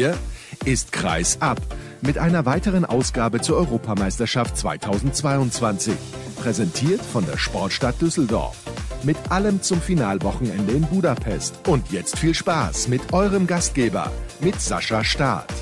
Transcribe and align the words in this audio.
Hier 0.00 0.16
ist 0.64 0.92
Kreis 0.92 1.36
ab 1.42 1.60
mit 2.00 2.16
einer 2.16 2.46
weiteren 2.46 2.86
Ausgabe 2.86 3.42
zur 3.42 3.58
Europameisterschaft 3.58 4.56
2022. 4.56 5.92
Präsentiert 6.40 7.02
von 7.02 7.26
der 7.26 7.36
Sportstadt 7.36 8.00
Düsseldorf. 8.00 8.56
Mit 9.02 9.18
allem 9.28 9.60
zum 9.60 9.78
Finalwochenende 9.78 10.72
in 10.72 10.84
Budapest. 10.84 11.68
Und 11.68 11.92
jetzt 11.92 12.18
viel 12.18 12.32
Spaß 12.32 12.88
mit 12.88 13.12
eurem 13.12 13.46
Gastgeber, 13.46 14.10
mit 14.40 14.58
Sascha 14.58 15.04
Staat. 15.04 15.52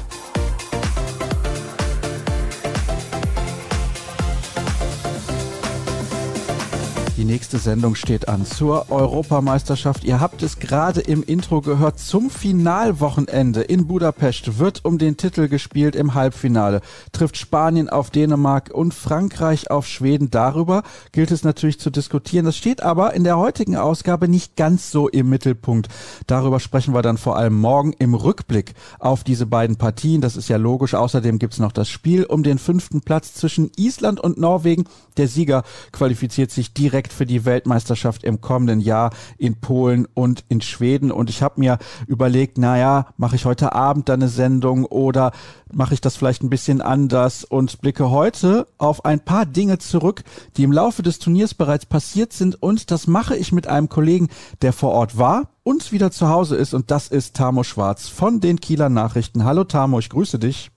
Die 7.18 7.24
nächste 7.24 7.58
Sendung 7.58 7.96
steht 7.96 8.28
an 8.28 8.46
zur 8.46 8.92
Europameisterschaft. 8.92 10.04
Ihr 10.04 10.20
habt 10.20 10.40
es 10.44 10.60
gerade 10.60 11.00
im 11.00 11.24
Intro 11.24 11.60
gehört. 11.60 11.98
Zum 11.98 12.30
Finalwochenende 12.30 13.60
in 13.62 13.88
Budapest 13.88 14.60
wird 14.60 14.84
um 14.84 14.98
den 14.98 15.16
Titel 15.16 15.48
gespielt 15.48 15.96
im 15.96 16.14
Halbfinale. 16.14 16.80
Trifft 17.10 17.36
Spanien 17.36 17.88
auf 17.88 18.10
Dänemark 18.10 18.70
und 18.72 18.94
Frankreich 18.94 19.68
auf 19.68 19.88
Schweden. 19.88 20.30
Darüber 20.30 20.84
gilt 21.10 21.32
es 21.32 21.42
natürlich 21.42 21.80
zu 21.80 21.90
diskutieren. 21.90 22.44
Das 22.44 22.56
steht 22.56 22.84
aber 22.84 23.14
in 23.14 23.24
der 23.24 23.36
heutigen 23.36 23.76
Ausgabe 23.76 24.28
nicht 24.28 24.54
ganz 24.54 24.92
so 24.92 25.08
im 25.08 25.28
Mittelpunkt. 25.28 25.88
Darüber 26.28 26.60
sprechen 26.60 26.94
wir 26.94 27.02
dann 27.02 27.18
vor 27.18 27.36
allem 27.36 27.58
morgen 27.58 27.94
im 27.94 28.14
Rückblick 28.14 28.74
auf 29.00 29.24
diese 29.24 29.46
beiden 29.46 29.74
Partien. 29.74 30.20
Das 30.20 30.36
ist 30.36 30.48
ja 30.48 30.56
logisch. 30.56 30.94
Außerdem 30.94 31.40
gibt's 31.40 31.58
noch 31.58 31.72
das 31.72 31.88
Spiel 31.88 32.22
um 32.22 32.44
den 32.44 32.58
fünften 32.58 33.00
Platz 33.00 33.34
zwischen 33.34 33.72
Island 33.76 34.20
und 34.20 34.38
Norwegen. 34.38 34.84
Der 35.16 35.26
Sieger 35.26 35.64
qualifiziert 35.90 36.52
sich 36.52 36.72
direkt 36.72 37.07
direkt 37.08 37.12
für 37.12 37.26
die 37.26 37.44
Weltmeisterschaft 37.44 38.24
im 38.24 38.40
kommenden 38.40 38.80
Jahr 38.80 39.10
in 39.38 39.60
Polen 39.60 40.06
und 40.14 40.44
in 40.48 40.60
Schweden. 40.60 41.10
Und 41.10 41.30
ich 41.30 41.42
habe 41.42 41.60
mir 41.60 41.78
überlegt, 42.06 42.58
naja, 42.58 43.06
mache 43.16 43.36
ich 43.36 43.44
heute 43.44 43.72
Abend 43.72 44.08
dann 44.08 44.20
eine 44.20 44.28
Sendung 44.28 44.84
oder 44.84 45.32
mache 45.72 45.94
ich 45.94 46.00
das 46.00 46.16
vielleicht 46.16 46.42
ein 46.42 46.50
bisschen 46.50 46.80
anders 46.80 47.44
und 47.44 47.80
blicke 47.80 48.10
heute 48.10 48.66
auf 48.78 49.04
ein 49.04 49.20
paar 49.20 49.46
Dinge 49.46 49.78
zurück, 49.78 50.22
die 50.56 50.64
im 50.64 50.72
Laufe 50.72 51.02
des 51.02 51.18
Turniers 51.18 51.54
bereits 51.54 51.86
passiert 51.86 52.32
sind. 52.32 52.62
Und 52.62 52.90
das 52.90 53.06
mache 53.06 53.36
ich 53.36 53.52
mit 53.52 53.66
einem 53.66 53.88
Kollegen, 53.88 54.28
der 54.62 54.72
vor 54.72 54.92
Ort 54.92 55.18
war 55.18 55.48
und 55.62 55.92
wieder 55.92 56.10
zu 56.10 56.28
Hause 56.28 56.56
ist. 56.56 56.74
Und 56.74 56.90
das 56.90 57.08
ist 57.08 57.36
Tamo 57.36 57.62
Schwarz 57.62 58.08
von 58.08 58.40
den 58.40 58.60
Kieler 58.60 58.88
Nachrichten. 58.88 59.44
Hallo 59.44 59.64
Tamo, 59.64 59.98
ich 59.98 60.10
grüße 60.10 60.38
dich. 60.38 60.70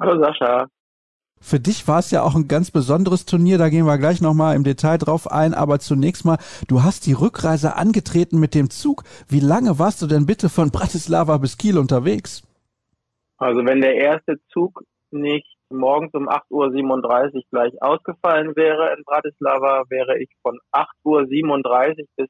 Hallo 0.00 0.18
Sascha. 0.18 0.66
Für 1.42 1.58
dich 1.58 1.88
war 1.88 1.98
es 1.98 2.10
ja 2.10 2.22
auch 2.22 2.36
ein 2.36 2.48
ganz 2.48 2.70
besonderes 2.70 3.24
Turnier, 3.24 3.58
da 3.58 3.70
gehen 3.70 3.86
wir 3.86 3.98
gleich 3.98 4.20
nochmal 4.20 4.54
im 4.54 4.62
Detail 4.62 4.98
drauf 4.98 5.30
ein, 5.30 5.54
aber 5.54 5.78
zunächst 5.78 6.24
mal, 6.24 6.38
du 6.68 6.82
hast 6.82 7.06
die 7.06 7.14
Rückreise 7.14 7.76
angetreten 7.76 8.38
mit 8.38 8.54
dem 8.54 8.70
Zug. 8.70 9.04
Wie 9.28 9.40
lange 9.40 9.78
warst 9.78 10.02
du 10.02 10.06
denn 10.06 10.26
bitte 10.26 10.48
von 10.48 10.70
Bratislava 10.70 11.38
bis 11.38 11.56
Kiel 11.56 11.78
unterwegs? 11.78 12.42
Also 13.38 13.64
wenn 13.64 13.80
der 13.80 13.94
erste 13.94 14.36
Zug 14.52 14.84
nicht 15.10 15.46
morgens 15.70 16.12
um 16.12 16.28
8.37 16.28 17.34
Uhr 17.34 17.42
gleich 17.50 17.82
ausgefallen 17.82 18.54
wäre 18.54 18.94
in 18.96 19.04
Bratislava, 19.04 19.84
wäre 19.88 20.18
ich 20.18 20.28
von 20.42 20.58
8.37 20.72 21.04
Uhr 21.04 22.06
bis 22.16 22.28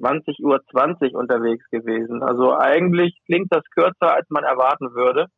20.20 0.00 0.42
Uhr 0.42 0.60
20 0.70 1.14
unterwegs 1.14 1.64
gewesen. 1.70 2.22
Also 2.22 2.56
eigentlich 2.56 3.16
klingt 3.26 3.54
das 3.54 3.62
kürzer, 3.70 4.14
als 4.14 4.28
man 4.30 4.42
erwarten 4.42 4.94
würde. 4.94 5.28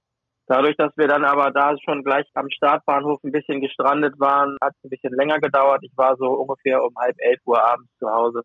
Dadurch, 0.46 0.76
dass 0.76 0.92
wir 0.96 1.08
dann 1.08 1.24
aber 1.24 1.50
da 1.50 1.74
schon 1.82 2.04
gleich 2.04 2.26
am 2.34 2.50
Startbahnhof 2.50 3.22
ein 3.24 3.32
bisschen 3.32 3.62
gestrandet 3.62 4.20
waren, 4.20 4.56
hat 4.60 4.74
es 4.76 4.84
ein 4.84 4.90
bisschen 4.90 5.14
länger 5.14 5.38
gedauert. 5.38 5.80
Ich 5.82 5.96
war 5.96 6.16
so 6.16 6.26
ungefähr 6.26 6.84
um 6.84 6.94
halb 6.98 7.16
elf 7.18 7.40
Uhr 7.46 7.62
abends 7.64 7.90
zu 7.98 8.08
Hause. 8.10 8.42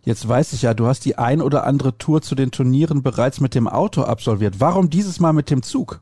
Jetzt 0.00 0.28
weiß 0.28 0.52
ich 0.52 0.62
ja, 0.62 0.74
du 0.74 0.86
hast 0.86 1.04
die 1.04 1.16
ein 1.16 1.40
oder 1.40 1.64
andere 1.64 1.98
Tour 1.98 2.22
zu 2.22 2.34
den 2.34 2.50
Turnieren 2.50 3.02
bereits 3.02 3.40
mit 3.40 3.54
dem 3.54 3.68
Auto 3.68 4.02
absolviert. 4.02 4.60
Warum 4.60 4.90
dieses 4.90 5.20
Mal 5.20 5.32
mit 5.32 5.50
dem 5.50 5.62
Zug? 5.62 6.00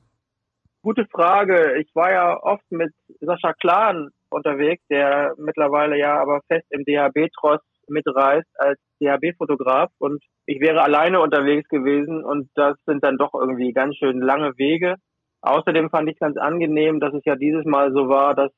Gute 0.82 1.06
Frage. 1.06 1.78
Ich 1.78 1.94
war 1.94 2.12
ja 2.12 2.42
oft 2.42 2.64
mit 2.70 2.92
Sascha 3.20 3.52
Klahn 3.54 4.10
unterwegs, 4.30 4.82
der 4.90 5.34
mittlerweile 5.38 5.98
ja 5.98 6.20
aber 6.20 6.40
fest 6.48 6.66
im 6.70 6.84
DHB-Tross 6.84 7.60
mitreist 7.88 8.48
als 8.58 8.78
DHB-Fotograf 9.00 9.90
und 9.98 10.22
ich 10.46 10.60
wäre 10.60 10.82
alleine 10.82 11.20
unterwegs 11.20 11.68
gewesen 11.68 12.24
und 12.24 12.48
das 12.54 12.76
sind 12.86 13.04
dann 13.04 13.16
doch 13.16 13.34
irgendwie 13.34 13.72
ganz 13.72 13.96
schön 13.96 14.20
lange 14.20 14.52
Wege. 14.56 14.96
Außerdem 15.42 15.90
fand 15.90 16.10
ich 16.10 16.18
ganz 16.18 16.36
angenehm, 16.36 17.00
dass 17.00 17.14
es 17.14 17.22
ja 17.24 17.36
dieses 17.36 17.64
Mal 17.64 17.92
so 17.92 18.08
war, 18.08 18.34
dass 18.34 18.50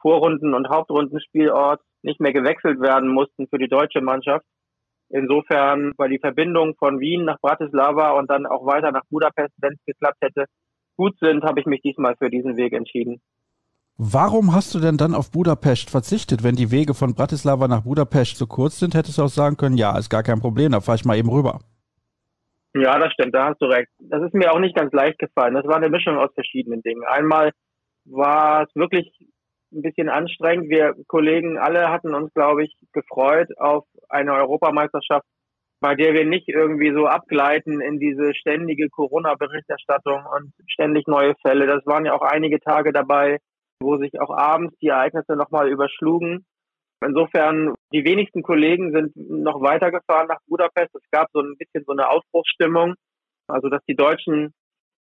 Vorrunden- 0.00 0.54
und 0.54 0.68
Hauptrundenspielort 0.68 1.80
nicht 2.02 2.20
mehr 2.20 2.32
gewechselt 2.32 2.80
werden 2.80 3.08
mussten 3.08 3.46
für 3.48 3.58
die 3.58 3.68
deutsche 3.68 4.00
Mannschaft. 4.00 4.44
Insofern 5.10 5.92
war 5.98 6.08
die 6.08 6.18
Verbindung 6.18 6.74
von 6.76 6.98
Wien 6.98 7.24
nach 7.24 7.38
Bratislava 7.40 8.12
und 8.12 8.30
dann 8.30 8.46
auch 8.46 8.66
weiter 8.66 8.92
nach 8.92 9.04
Budapest, 9.10 9.52
wenn 9.58 9.74
es 9.74 9.84
geklappt 9.84 10.18
hätte, 10.22 10.46
gut 10.96 11.16
sind, 11.20 11.44
habe 11.44 11.60
ich 11.60 11.66
mich 11.66 11.82
diesmal 11.82 12.16
für 12.16 12.30
diesen 12.30 12.56
Weg 12.56 12.72
entschieden. 12.72 13.20
Warum 13.98 14.54
hast 14.54 14.74
du 14.74 14.80
denn 14.80 14.96
dann 14.96 15.14
auf 15.14 15.30
Budapest 15.30 15.90
verzichtet? 15.90 16.42
Wenn 16.42 16.56
die 16.56 16.70
Wege 16.70 16.94
von 16.94 17.14
Bratislava 17.14 17.68
nach 17.68 17.82
Budapest 17.82 18.36
so 18.36 18.46
kurz 18.46 18.78
sind, 18.78 18.94
hättest 18.94 19.18
du 19.18 19.22
auch 19.22 19.28
sagen 19.28 19.56
können, 19.56 19.76
ja, 19.76 19.96
ist 19.98 20.08
gar 20.08 20.22
kein 20.22 20.40
Problem, 20.40 20.72
da 20.72 20.80
fahre 20.80 20.96
ich 20.96 21.04
mal 21.04 21.16
eben 21.16 21.30
rüber. 21.30 21.60
Ja, 22.74 22.98
das 22.98 23.12
stimmt, 23.12 23.34
da 23.34 23.50
hast 23.50 23.60
du 23.60 23.66
recht. 23.66 23.90
Das 23.98 24.22
ist 24.22 24.32
mir 24.32 24.50
auch 24.50 24.58
nicht 24.58 24.74
ganz 24.74 24.92
leicht 24.92 25.18
gefallen. 25.18 25.54
Das 25.54 25.66
war 25.66 25.76
eine 25.76 25.90
Mischung 25.90 26.16
aus 26.16 26.32
verschiedenen 26.34 26.80
Dingen. 26.82 27.04
Einmal 27.04 27.50
war 28.06 28.62
es 28.62 28.74
wirklich 28.74 29.06
ein 29.72 29.82
bisschen 29.82 30.08
anstrengend. 30.08 30.70
Wir 30.70 30.94
Kollegen 31.06 31.58
alle 31.58 31.90
hatten 31.90 32.14
uns, 32.14 32.32
glaube 32.32 32.64
ich, 32.64 32.74
gefreut 32.92 33.48
auf 33.58 33.84
eine 34.08 34.32
Europameisterschaft, 34.32 35.26
bei 35.80 35.94
der 35.94 36.14
wir 36.14 36.24
nicht 36.24 36.48
irgendwie 36.48 36.92
so 36.94 37.06
abgleiten 37.06 37.80
in 37.82 37.98
diese 37.98 38.34
ständige 38.34 38.88
Corona-Berichterstattung 38.88 40.24
und 40.34 40.52
ständig 40.66 41.06
neue 41.06 41.34
Fälle. 41.42 41.66
Das 41.66 41.84
waren 41.84 42.06
ja 42.06 42.14
auch 42.14 42.22
einige 42.22 42.58
Tage 42.60 42.92
dabei, 42.92 43.38
wo 43.82 43.98
sich 43.98 44.20
auch 44.20 44.30
abends 44.30 44.76
die 44.80 44.88
Ereignisse 44.88 45.36
nochmal 45.36 45.68
überschlugen. 45.68 46.44
Insofern, 47.04 47.74
die 47.92 48.04
wenigsten 48.04 48.42
Kollegen 48.42 48.92
sind 48.92 49.12
noch 49.16 49.60
weitergefahren 49.60 50.28
nach 50.28 50.38
Budapest. 50.46 50.94
Es 50.94 51.10
gab 51.10 51.28
so 51.32 51.40
ein 51.40 51.56
bisschen 51.58 51.84
so 51.84 51.92
eine 51.92 52.08
Aufbruchsstimmung. 52.08 52.94
Also, 53.48 53.68
dass 53.68 53.82
die 53.88 53.96
Deutschen 53.96 54.52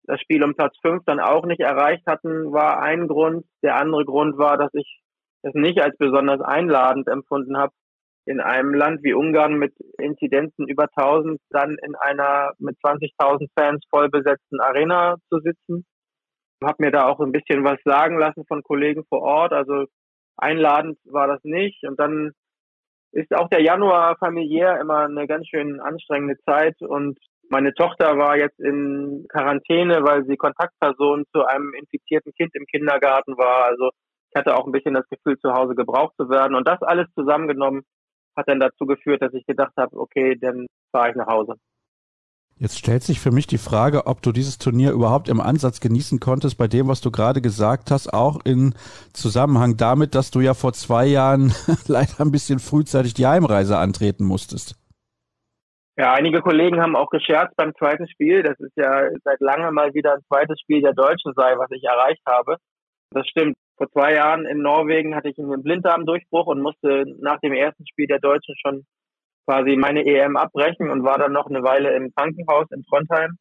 das 0.06 0.19
Spiel 0.19 0.44
um 0.44 0.56
Platz 0.56 0.75
fünf 0.81 1.03
dann 1.06 1.19
auch 1.19 1.46
nicht 1.46 1.62
erreicht 1.62 2.03
hatten, 2.08 2.52
war 2.52 2.81
ein 2.81 3.08
Grund. 3.08 3.46
Der 3.64 3.75
andere 3.75 4.03
Grund 4.03 4.38
war, 4.38 4.58
dass 4.58 4.74
ich 4.74 5.02
es 5.44 5.53
nicht 5.53 5.80
als 5.80 5.96
besonders 5.98 6.42
einladend 6.42 7.08
empfunden 7.08 7.58
habe, 7.58 7.74
in 8.25 8.40
einem 8.40 8.74
Land 8.74 9.03
wie 9.03 9.13
Ungarn 9.13 9.56
mit 9.56 9.74
Inzidenzen 10.00 10.68
über 10.68 10.88
1000 10.96 11.40
dann 11.50 11.78
in 11.84 11.96
einer 11.96 12.53
mit 12.59 12.78
20.000 12.78 13.48
Fans 13.58 13.84
voll 13.90 14.09
besetzten 14.09 14.59
Arena 14.59 15.16
zu 15.30 15.40
sitzen 15.40 15.86
habe 16.64 16.84
mir 16.84 16.92
da 16.92 17.08
auch 17.08 17.20
ein 17.20 17.32
bisschen 17.32 17.64
was 17.64 17.80
sagen 17.84 18.18
lassen 18.18 18.46
von 18.48 18.64
Kollegen 18.64 19.04
vor 19.10 19.22
Ort. 19.22 19.54
Also 19.54 19.86
einladend 20.38 20.98
war 21.06 21.28
das 21.28 21.44
nicht. 21.44 21.84
Und 21.88 22.00
dann 22.00 22.32
ist 23.12 23.34
auch 23.36 23.50
der 23.50 23.62
Januar 23.62 24.16
familiär 24.18 24.80
immer 24.80 25.06
eine 25.06 25.28
ganz 25.28 25.48
schön 25.48 25.80
anstrengende 25.80 26.38
Zeit. 26.46 26.82
Und 26.82 27.20
meine 27.50 27.74
Tochter 27.74 28.18
war 28.18 28.38
jetzt 28.38 28.60
in 28.60 29.26
Quarantäne, 29.30 30.04
weil 30.04 30.26
sie 30.26 30.38
Kontaktperson 30.38 31.26
zu 31.34 31.46
einem 31.46 31.74
infizierten 31.74 32.32
Kind 32.34 32.52
im 32.56 32.66
Kindergarten 32.66 33.38
war. 33.38 33.66
Also 33.66 33.90
ich 34.30 34.40
hatte 34.40 34.56
auch 34.56 34.66
ein 34.66 34.72
bisschen 34.72 34.94
das 34.94 35.08
Gefühl, 35.10 35.38
zu 35.40 35.52
Hause 35.52 35.76
gebraucht 35.76 36.16
zu 36.18 36.30
werden. 36.30 36.56
Und 36.56 36.68
das 36.68 36.82
alles 36.82 37.08
zusammengenommen 37.16 37.82
hat 38.38 38.48
dann 38.48 38.62
dazu 38.62 38.86
geführt, 38.86 39.22
dass 39.22 39.34
ich 39.34 39.46
gedacht 39.46 39.74
habe, 39.78 39.98
okay, 39.98 40.38
dann 40.40 40.68
fahre 40.92 41.10
ich 41.10 41.16
nach 41.16 41.28
Hause. 41.28 41.56
Jetzt 42.62 42.78
stellt 42.78 43.02
sich 43.02 43.20
für 43.20 43.32
mich 43.32 43.48
die 43.48 43.58
Frage, 43.58 44.06
ob 44.06 44.22
du 44.22 44.32
dieses 44.32 44.60
Turnier 44.60 44.92
überhaupt 44.92 45.30
im 45.30 45.42
Ansatz 45.42 45.80
genießen 45.80 46.20
konntest, 46.20 46.60
bei 46.60 46.68
dem, 46.68 46.88
was 46.88 47.02
du 47.02 47.10
gerade 47.10 47.42
gesagt 47.42 47.90
hast, 47.90 48.14
auch 48.14 48.40
in 48.46 48.76
Zusammenhang 49.14 49.78
damit, 49.78 50.14
dass 50.14 50.30
du 50.30 50.42
ja 50.42 50.54
vor 50.54 50.72
zwei 50.74 51.08
Jahren 51.08 51.54
leider 51.88 52.20
ein 52.20 52.32
bisschen 52.32 52.60
frühzeitig 52.60 53.16
die 53.16 53.25
Heimreise 53.25 53.80
antreten 53.80 54.25
musstest. 54.25 54.75
Ja, 55.98 56.13
einige 56.13 56.42
Kollegen 56.42 56.80
haben 56.80 56.96
auch 56.96 57.10
gescherzt 57.10 57.56
beim 57.58 57.74
zweiten 57.74 58.08
Spiel. 58.08 58.44
Das 58.44 58.60
ist 58.60 58.78
ja 58.78 59.10
seit 59.24 59.40
langem 59.40 59.74
mal 59.74 59.96
wieder 59.96 60.14
ein 60.14 60.22
zweites 60.28 60.60
Spiel 60.62 60.84
der 60.84 60.94
Deutschen 60.94 61.34
sei, 61.36 61.57
was 61.57 61.72
ich 61.72 61.84
erreicht 61.84 62.22
habe. 62.28 62.57
Das 63.10 63.28
stimmt. 63.28 63.56
Vor 63.78 63.90
zwei 63.90 64.14
Jahren 64.14 64.46
in 64.46 64.62
Norwegen 64.62 65.16
hatte 65.16 65.30
ich 65.30 65.40
einen 65.40 65.64
Blinddarmdurchbruch 65.64 66.46
und 66.46 66.62
musste 66.62 67.06
nach 67.22 67.40
dem 67.40 67.54
ersten 67.54 67.88
Spiel 67.88 68.06
der 68.06 68.19
Deutschen 68.19 68.54
schon 68.62 68.86
quasi 69.46 69.76
meine 69.76 70.06
EM 70.06 70.38
abbrechen 70.38 70.90
und 70.90 71.04
war 71.04 71.18
dann 71.18 71.34
noch 71.34 71.48
eine 71.48 71.64
Weile 71.64 71.96
im 71.96 72.12
Krankenhaus 72.14 72.68
in 72.72 72.84
Trondheim. 72.84 73.38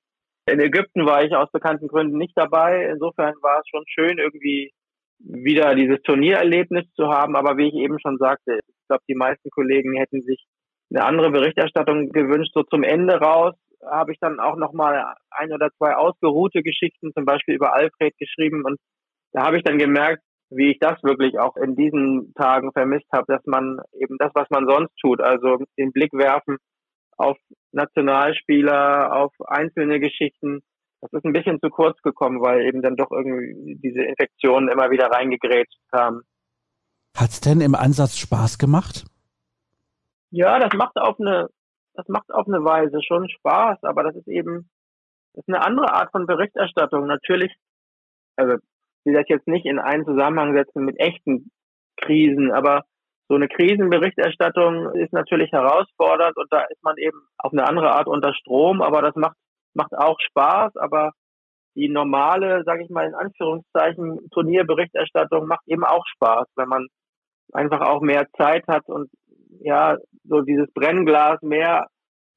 In 0.46 0.60
Ägypten 0.60 1.06
war 1.06 1.22
ich 1.22 1.34
aus 1.34 1.50
bekannten 1.52 1.88
Gründen 1.88 2.18
nicht 2.18 2.36
dabei. 2.36 2.86
Insofern 2.90 3.34
war 3.42 3.60
es 3.60 3.68
schon 3.68 3.84
schön, 3.86 4.18
irgendwie 4.18 4.72
wieder 5.18 5.74
dieses 5.74 6.00
Turniererlebnis 6.02 6.86
zu 6.94 7.08
haben. 7.08 7.36
Aber 7.36 7.56
wie 7.56 7.68
ich 7.68 7.74
eben 7.74 7.98
schon 8.00 8.18
sagte, 8.18 8.58
ich 8.66 8.86
glaube, 8.88 9.04
die 9.08 9.14
meisten 9.14 9.50
Kollegen 9.50 9.96
hätten 9.96 10.22
sich 10.22 10.44
eine 10.90 11.04
andere 11.04 11.30
Berichterstattung 11.30 12.10
gewünscht. 12.10 12.52
So 12.54 12.62
zum 12.64 12.82
Ende 12.82 13.20
raus 13.20 13.54
habe 13.88 14.12
ich 14.12 14.18
dann 14.20 14.40
auch 14.40 14.56
noch 14.56 14.72
mal 14.72 15.14
ein 15.30 15.52
oder 15.52 15.70
zwei 15.78 15.94
ausgeruhte 15.94 16.62
Geschichten, 16.62 17.12
zum 17.14 17.24
Beispiel 17.24 17.54
über 17.54 17.74
Alfred 17.74 18.16
geschrieben. 18.18 18.64
Und 18.64 18.78
da 19.32 19.44
habe 19.44 19.58
ich 19.58 19.62
dann 19.62 19.78
gemerkt, 19.78 20.22
wie 20.50 20.72
ich 20.72 20.78
das 20.78 21.02
wirklich 21.02 21.38
auch 21.38 21.56
in 21.56 21.76
diesen 21.76 22.34
Tagen 22.34 22.72
vermisst 22.72 23.06
habe, 23.12 23.24
dass 23.28 23.44
man 23.46 23.80
eben 23.92 24.16
das, 24.18 24.32
was 24.34 24.48
man 24.50 24.66
sonst 24.68 24.94
tut, 25.00 25.20
also 25.20 25.58
den 25.78 25.92
Blick 25.92 26.12
werfen 26.12 26.58
auf 27.16 27.36
Nationalspieler, 27.72 29.14
auf 29.14 29.32
einzelne 29.46 30.00
Geschichten, 30.00 30.62
das 31.00 31.12
ist 31.12 31.24
ein 31.24 31.32
bisschen 31.32 31.60
zu 31.60 31.70
kurz 31.70 32.00
gekommen, 32.02 32.42
weil 32.42 32.66
eben 32.66 32.82
dann 32.82 32.96
doch 32.96 33.10
irgendwie 33.10 33.78
diese 33.82 34.02
Infektionen 34.02 34.68
immer 34.68 34.90
wieder 34.90 35.06
reingegrätscht 35.06 35.78
kamen. 35.90 36.22
Hat's 37.16 37.40
denn 37.40 37.60
im 37.60 37.74
Ansatz 37.74 38.18
Spaß 38.18 38.58
gemacht? 38.58 39.06
Ja, 40.30 40.58
das 40.58 40.72
macht 40.74 40.96
auf 40.96 41.18
eine, 41.18 41.48
das 41.94 42.06
macht 42.08 42.30
auf 42.32 42.46
eine 42.46 42.64
Weise 42.64 43.02
schon 43.02 43.28
Spaß, 43.28 43.82
aber 43.82 44.04
das 44.04 44.16
ist 44.16 44.28
eben, 44.28 44.68
das 45.34 45.44
ist 45.44 45.48
eine 45.48 45.64
andere 45.64 45.92
Art 45.92 46.10
von 46.12 46.26
Berichterstattung. 46.26 47.06
Natürlich, 47.06 47.52
also, 48.36 48.56
will 49.04 49.14
das 49.14 49.28
jetzt 49.28 49.46
nicht 49.46 49.66
in 49.66 49.78
einen 49.78 50.04
Zusammenhang 50.04 50.54
setzen 50.54 50.84
mit 50.84 50.98
echten 50.98 51.50
Krisen, 51.96 52.52
aber 52.52 52.82
so 53.28 53.36
eine 53.36 53.48
Krisenberichterstattung 53.48 54.94
ist 54.94 55.12
natürlich 55.12 55.52
herausfordernd 55.52 56.36
und 56.36 56.52
da 56.52 56.62
ist 56.62 56.82
man 56.82 56.96
eben 56.98 57.20
auf 57.38 57.52
eine 57.52 57.66
andere 57.66 57.92
Art 57.92 58.08
unter 58.08 58.34
Strom, 58.34 58.82
aber 58.82 59.02
das 59.02 59.14
macht, 59.14 59.36
macht 59.72 59.96
auch 59.96 60.18
Spaß, 60.20 60.76
aber 60.76 61.12
die 61.76 61.88
normale, 61.88 62.64
sage 62.64 62.82
ich 62.82 62.90
mal 62.90 63.06
in 63.06 63.14
Anführungszeichen, 63.14 64.28
Turnierberichterstattung 64.32 65.46
macht 65.46 65.62
eben 65.66 65.84
auch 65.84 66.04
Spaß, 66.14 66.48
wenn 66.56 66.68
man 66.68 66.88
einfach 67.52 67.80
auch 67.80 68.00
mehr 68.00 68.26
Zeit 68.36 68.66
hat 68.66 68.88
und 68.88 69.08
ja, 69.60 69.96
so 70.24 70.40
dieses 70.40 70.72
Brennglas 70.72 71.40
mehr 71.42 71.86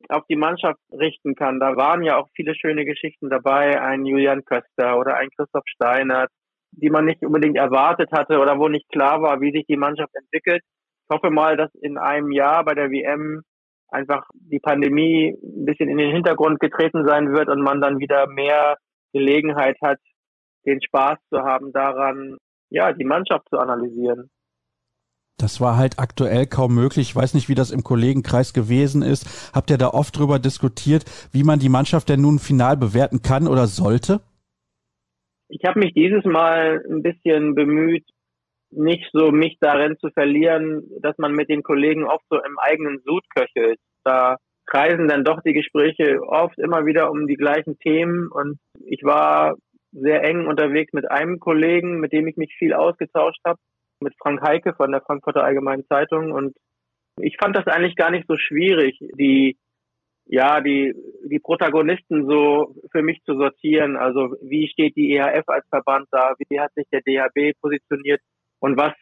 auf 0.10 0.24
die 0.30 0.36
Mannschaft 0.36 0.80
richten 0.92 1.36
kann. 1.36 1.60
Da 1.60 1.76
waren 1.76 2.04
ja 2.04 2.18
auch 2.18 2.28
viele 2.36 2.56
schöne 2.56 2.86
Geschichten 2.86 3.30
dabei, 3.30 3.82
ein 3.82 4.06
Julian 4.06 4.44
Köster 4.46 4.98
oder 4.98 5.16
ein 5.16 5.30
Christoph 5.36 5.64
Steinert, 5.66 6.30
die 6.76 6.90
man 6.90 7.06
nicht 7.06 7.24
unbedingt 7.26 7.58
erwartet 7.58 8.12
hatte 8.12 8.40
oder 8.40 8.60
wo 8.60 8.68
nicht 8.68 8.90
klar 8.90 9.22
war, 9.22 9.42
wie 9.42 9.52
sich 9.52 9.66
die 9.68 9.78
Mannschaft 9.78 10.14
entwickelt 10.16 10.62
ich 11.04 11.16
hoffe 11.16 11.30
mal, 11.32 11.58
dass 11.58 11.70
in 11.82 11.98
einem 11.98 12.32
Jahr 12.32 12.64
bei 12.64 12.74
der 12.74 12.90
WM 12.90 13.42
einfach 13.90 14.24
die 14.34 14.60
Pandemie 14.60 15.38
ein 15.44 15.66
bisschen 15.66 15.90
in 15.90 15.98
den 15.98 16.12
Hintergrund 16.12 16.60
getreten 16.60 17.06
sein 17.06 17.34
wird 17.34 17.50
und 17.50 17.62
man 17.62 17.82
dann 17.82 18.00
wieder 18.00 18.28
mehr 18.28 18.78
Gelegenheit 19.12 19.76
hat, 19.84 20.00
den 20.66 20.82
Spaß 20.82 21.20
zu 21.30 21.40
haben 21.40 21.72
daran, 21.74 22.38
ja, 22.70 22.94
die 22.94 23.04
Mannschaft 23.04 23.48
zu 23.50 23.60
analysieren. 23.60 24.30
Das 25.38 25.60
war 25.60 25.78
halt 25.78 26.00
aktuell 26.00 26.48
kaum 26.48 26.74
möglich. 26.74 27.10
Ich 27.10 27.16
weiß 27.16 27.34
nicht, 27.34 27.50
wie 27.50 27.56
das 27.56 27.72
im 27.72 27.84
Kollegenkreis 27.84 28.54
gewesen 28.54 29.02
ist. 29.02 29.52
Habt 29.54 29.70
ihr 29.70 29.78
da 29.78 29.90
oft 29.90 30.18
drüber 30.18 30.40
diskutiert, 30.40 31.04
wie 31.32 31.44
man 31.44 31.60
die 31.60 31.70
Mannschaft 31.70 32.08
denn 32.10 32.22
nun 32.22 32.40
final 32.40 32.78
bewerten 32.78 33.22
kann 33.22 33.48
oder 33.48 33.68
sollte? 33.68 34.22
Ich 35.50 35.66
habe 35.66 35.80
mich 35.80 35.94
dieses 35.94 36.24
Mal 36.26 36.84
ein 36.90 37.04
bisschen 37.04 37.56
bemüht, 37.56 38.06
nicht 38.72 39.10
so 39.14 39.32
mich 39.32 39.58
darin 39.60 39.98
zu 40.00 40.10
verlieren, 40.10 40.84
dass 41.02 41.18
man 41.18 41.34
mit 41.34 41.50
den 41.50 41.64
Kollegen 41.64 42.06
oft 42.06 42.26
so 42.30 42.38
im 42.38 42.58
eigenen 42.60 43.02
Sud 43.06 43.24
köchelt. 43.36 43.80
Da 44.04 44.38
kreisen 44.66 45.08
dann 45.08 45.24
doch 45.24 45.42
die 45.42 45.54
Gespräche 45.54 46.22
oft 46.22 46.58
immer 46.58 46.86
wieder 46.86 47.12
um 47.12 47.28
die 47.28 47.36
gleichen 47.36 47.78
Themen 47.80 48.30
und 48.32 48.58
ich 48.86 49.04
war 49.04 49.56
sehr 49.92 50.24
eng 50.24 50.48
unterwegs 50.48 50.94
mit 50.94 51.10
einem 51.12 51.40
Kollegen, 51.40 52.00
mit 52.00 52.14
dem 52.14 52.28
ich 52.28 52.38
mich 52.38 52.56
viel 52.58 52.74
ausgetauscht 52.74 53.42
habe, 53.46 53.60
mit 54.02 54.16
Frank 54.20 54.42
Heike 54.42 54.74
von 54.74 54.92
der 54.92 55.02
Frankfurter 55.02 55.44
Allgemeinen 55.44 55.86
Zeitung 55.88 56.32
und 56.32 56.56
ich 57.22 57.38
fand 57.40 57.56
das 57.56 57.68
eigentlich 57.68 57.96
gar 57.96 58.10
nicht 58.10 58.26
so 58.28 58.38
schwierig, 58.38 58.98
die 59.20 59.58
ja, 60.26 60.62
die, 60.62 60.94
die 61.30 61.40
Protagonisten 61.40 62.28
so 62.28 62.76
für 62.92 63.02
mich 63.02 63.22
zu 63.24 63.36
sortieren. 63.36 63.98
Also 63.98 64.36
wie 64.42 64.68
steht 64.68 64.96
die 64.96 65.14
EHF 65.14 65.48
als 65.48 65.68
Verband 65.70 66.08
da? 66.12 66.34
Wie 66.50 66.60
hat 66.60 66.74
sich 66.74 66.86
der 66.92 67.02
DHB 67.02 67.60
positioniert? 67.62 68.22
und 68.64 68.78
was, 68.78 68.94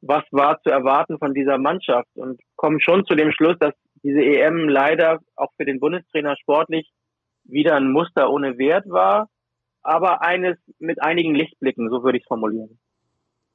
was 0.00 0.24
war 0.32 0.60
zu 0.62 0.70
erwarten 0.70 1.18
von 1.18 1.32
dieser 1.32 1.56
Mannschaft 1.56 2.10
und 2.16 2.40
kommen 2.56 2.80
schon 2.80 3.06
zu 3.06 3.14
dem 3.14 3.30
Schluss, 3.30 3.56
dass 3.60 3.72
diese 4.02 4.20
EM 4.20 4.68
leider 4.68 5.20
auch 5.36 5.52
für 5.56 5.64
den 5.64 5.78
Bundestrainer 5.78 6.36
sportlich 6.36 6.90
wieder 7.44 7.76
ein 7.76 7.92
Muster 7.92 8.28
ohne 8.28 8.58
Wert 8.58 8.88
war, 8.88 9.28
aber 9.82 10.22
eines 10.22 10.58
mit 10.80 11.00
einigen 11.00 11.36
Lichtblicken, 11.36 11.88
so 11.90 12.02
würde 12.02 12.18
ich 12.18 12.24
es 12.24 12.26
formulieren. 12.26 12.80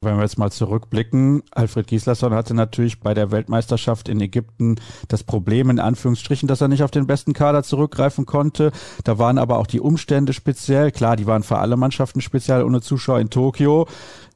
Wenn 0.03 0.17
wir 0.17 0.23
jetzt 0.23 0.37
mal 0.37 0.51
zurückblicken, 0.51 1.43
Alfred 1.51 1.87
Gislason 1.87 2.33
hatte 2.33 2.53
natürlich 2.53 2.99
bei 2.99 3.13
der 3.13 3.31
Weltmeisterschaft 3.31 4.09
in 4.09 4.19
Ägypten 4.19 4.75
das 5.07 5.23
Problem 5.23 5.69
in 5.69 5.79
Anführungsstrichen, 5.79 6.47
dass 6.47 6.61
er 6.61 6.67
nicht 6.67 6.83
auf 6.83 6.91
den 6.91 7.07
besten 7.07 7.33
Kader 7.33 7.63
zurückgreifen 7.63 8.25
konnte. 8.25 8.71
Da 9.03 9.17
waren 9.17 9.37
aber 9.37 9.59
auch 9.59 9.67
die 9.67 9.79
Umstände 9.79 10.33
speziell. 10.33 10.91
Klar, 10.91 11.15
die 11.15 11.27
waren 11.27 11.43
für 11.43 11.57
alle 11.57 11.77
Mannschaften 11.77 12.21
speziell 12.21 12.63
ohne 12.63 12.81
Zuschauer 12.81 13.19
in 13.19 13.29
Tokio. 13.29 13.87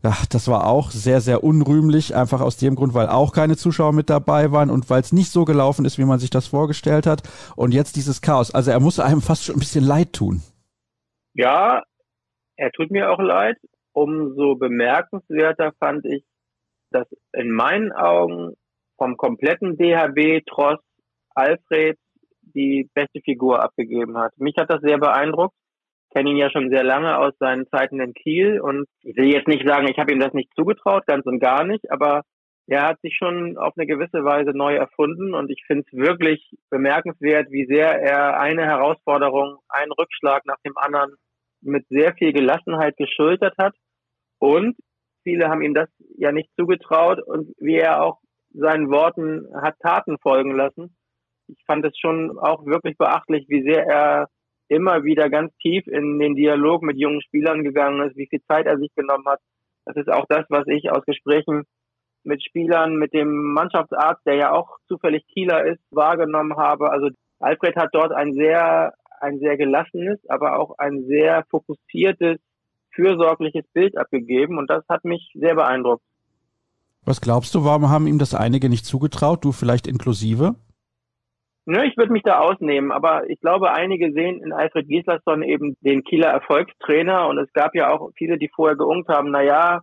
Ja, 0.04 0.16
das 0.30 0.48
war 0.48 0.68
auch 0.68 0.92
sehr, 0.92 1.22
sehr 1.22 1.44
unrühmlich, 1.44 2.16
einfach 2.16 2.42
aus 2.42 2.58
dem 2.58 2.76
Grund, 2.76 2.94
weil 2.94 3.08
auch 3.08 3.34
keine 3.34 3.58
Zuschauer 3.58 3.94
mit 3.94 4.10
dabei 4.10 4.52
waren 4.52 4.70
und 4.70 4.90
weil 4.90 5.02
es 5.02 5.12
nicht 5.12 5.32
so 5.32 5.44
gelaufen 5.44 5.86
ist, 5.86 5.98
wie 5.98 6.06
man 6.06 6.20
sich 6.20 6.30
das 6.30 6.48
vorgestellt 6.48 7.08
hat. 7.08 7.24
Und 7.56 7.74
jetzt 7.74 7.96
dieses 7.96 8.22
Chaos. 8.22 8.52
Also 8.52 8.72
er 8.72 8.80
muss 8.80 9.00
einem 9.00 9.22
fast 9.22 9.44
schon 9.44 9.56
ein 9.56 9.60
bisschen 9.60 9.84
leid 9.84 10.14
tun. 10.14 10.42
Ja, 11.34 11.84
er 12.56 12.72
tut 12.72 12.92
mir 12.92 13.12
auch 13.12 13.20
leid 13.20 13.58
umso 13.98 14.54
bemerkenswerter 14.56 15.74
fand 15.80 16.06
ich, 16.06 16.24
dass 16.92 17.08
in 17.34 17.50
meinen 17.50 17.92
Augen 17.92 18.54
vom 18.96 19.18
kompletten 19.18 19.76
DHB 19.76 20.46
Tross 20.46 20.80
Alfred 21.34 21.98
die 22.42 22.90
beste 22.94 23.22
Figur 23.22 23.64
abgegeben 23.64 24.16
hat. 24.18 24.34
Mich 24.38 24.56
hat 24.58 24.70
das 24.70 24.82
sehr 24.82 25.00
beeindruckt. 25.00 25.56
Ich 26.10 26.16
kenne 26.16 26.30
ihn 26.30 26.38
ja 26.38 26.52
schon 26.52 26.70
sehr 26.70 26.84
lange 26.84 27.18
aus 27.18 27.34
seinen 27.40 27.68
Zeiten 27.70 28.00
in 28.00 28.14
Kiel 28.14 28.62
und 28.62 28.88
ich 29.02 29.18
will 29.18 29.34
jetzt 29.34 29.48
nicht 29.48 29.68
sagen, 29.68 29.88
ich 29.88 29.98
habe 29.98 30.12
ihm 30.12 30.20
das 30.20 30.34
nicht 30.34 30.54
zugetraut, 30.56 31.08
ganz 31.08 31.26
und 31.26 31.40
gar 31.40 31.64
nicht, 31.64 31.92
aber 31.92 32.22
er 32.68 32.84
hat 32.84 33.02
sich 33.02 33.16
schon 33.18 33.58
auf 33.58 33.74
eine 33.76 33.88
gewisse 33.88 34.24
Weise 34.24 34.52
neu 34.52 34.76
erfunden 34.76 35.34
und 35.34 35.50
ich 35.50 35.64
finde 35.66 35.86
es 35.88 35.98
wirklich 35.98 36.52
bemerkenswert, 36.70 37.50
wie 37.50 37.66
sehr 37.66 38.00
er 38.00 38.40
eine 38.40 38.64
Herausforderung, 38.64 39.58
einen 39.70 39.92
Rückschlag 39.92 40.46
nach 40.46 40.60
dem 40.64 40.78
anderen 40.78 41.16
mit 41.62 41.88
sehr 41.90 42.14
viel 42.14 42.32
Gelassenheit 42.32 42.96
geschultert 42.98 43.58
hat 43.58 43.74
und 44.40 44.76
viele 45.24 45.50
haben 45.50 45.62
ihm 45.62 45.74
das 45.74 45.90
ja 46.18 46.32
nicht 46.32 46.50
zugetraut 46.58 47.22
und 47.26 47.54
wie 47.58 47.76
er 47.76 48.04
auch 48.04 48.20
seinen 48.54 48.90
Worten 48.90 49.48
hat 49.62 49.80
Taten 49.80 50.18
folgen 50.20 50.56
lassen. 50.56 50.96
Ich 51.48 51.64
fand 51.66 51.86
es 51.86 51.98
schon 51.98 52.38
auch 52.40 52.66
wirklich 52.66 52.98
beachtlich, 52.98 53.46
wie 53.50 53.64
sehr 53.64 53.86
er 53.86 54.28
immer 54.70 55.04
wieder 55.04 55.30
ganz 55.30 55.56
tief 55.58 55.88
in 55.88 56.20
den 56.20 56.36
Dialog 56.36 56.82
mit 56.82 56.98
jungen 56.98 57.22
Spielern 57.22 57.64
gegangen 57.64 58.08
ist, 58.08 58.18
wie 58.18 58.28
viel 58.28 58.42
Zeit 58.48 58.66
er 58.66 58.78
sich 58.78 58.94
genommen 58.96 59.26
hat. 59.28 59.40
Das 59.86 59.96
ist 59.96 60.10
auch 60.10 60.26
das, 60.28 60.46
was 60.50 60.68
ich 60.68 60.92
aus 60.92 61.06
Gesprächen 61.06 61.64
mit 62.24 62.44
Spielern, 62.44 62.98
mit 62.98 63.14
dem 63.14 63.54
Mannschaftsarzt, 63.54 64.26
der 64.26 64.36
ja 64.36 64.52
auch 64.52 64.78
zufällig 64.88 65.26
Kieler 65.28 65.66
ist, 65.66 65.82
wahrgenommen 65.92 66.58
habe. 66.58 66.92
Also 66.92 67.10
Alfred 67.40 67.78
hat 67.78 67.90
dort 67.94 68.12
ein 68.12 68.34
sehr, 68.34 68.94
ein 69.22 69.40
sehr 69.40 69.56
gelassenes, 69.56 70.20
aber 70.30 70.60
auch 70.60 70.78
ein 70.78 71.06
sehr 71.06 71.46
fokussiertes 71.50 72.38
fürsorgliches 72.98 73.66
Bild 73.74 73.98
abgegeben 73.98 74.58
und 74.58 74.70
das 74.70 74.84
hat 74.90 75.06
mich 75.06 75.32
sehr 75.36 75.56
beeindruckt. 75.56 76.04
Was 77.06 77.22
glaubst 77.22 77.56
du, 77.56 77.64
warum 77.64 77.90
haben 77.90 78.08
ihm 78.08 78.20
das 78.20 78.36
einige 78.36 78.68
nicht 78.68 78.86
zugetraut, 78.86 79.46
du 79.46 79.54
vielleicht 79.54 79.88
inklusive? 79.88 80.56
Nö, 81.66 81.84
ich 81.84 81.96
würde 81.98 82.12
mich 82.12 82.24
da 82.24 82.40
ausnehmen, 82.40 82.92
aber 82.92 83.30
ich 83.30 83.40
glaube, 83.40 83.72
einige 83.72 84.12
sehen 84.12 84.42
in 84.42 84.52
Alfred 84.52 84.88
Gislason 84.88 85.44
eben 85.44 85.78
den 85.82 86.04
Kieler 86.04 86.28
Erfolgstrainer 86.28 87.28
und 87.28 87.38
es 87.38 87.52
gab 87.54 87.76
ja 87.76 87.92
auch 87.92 88.10
viele, 88.18 88.38
die 88.38 88.50
vorher 88.54 88.76
geungt 88.76 89.08
haben, 89.08 89.32
na 89.32 89.42
ja, 89.42 89.82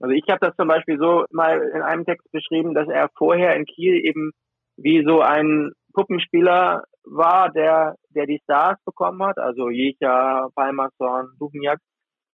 also 0.00 0.14
ich 0.14 0.24
habe 0.28 0.40
das 0.40 0.54
zum 0.56 0.68
Beispiel 0.68 0.98
so 0.98 1.24
mal 1.30 1.60
in 1.74 1.82
einem 1.82 2.04
Text 2.04 2.30
beschrieben, 2.30 2.74
dass 2.74 2.88
er 2.88 3.10
vorher 3.16 3.56
in 3.56 3.64
Kiel 3.64 3.94
eben 3.94 4.30
wie 4.76 5.04
so 5.04 5.20
ein 5.20 5.72
Puppenspieler 5.92 6.84
war, 7.04 7.50
der, 7.50 7.96
der 8.10 8.26
die 8.26 8.40
Stars 8.44 8.78
bekommen 8.84 9.22
hat, 9.22 9.38
also 9.38 9.70
Jecha, 9.70 10.48
Palmerson, 10.54 11.30
Duvniak, 11.38 11.80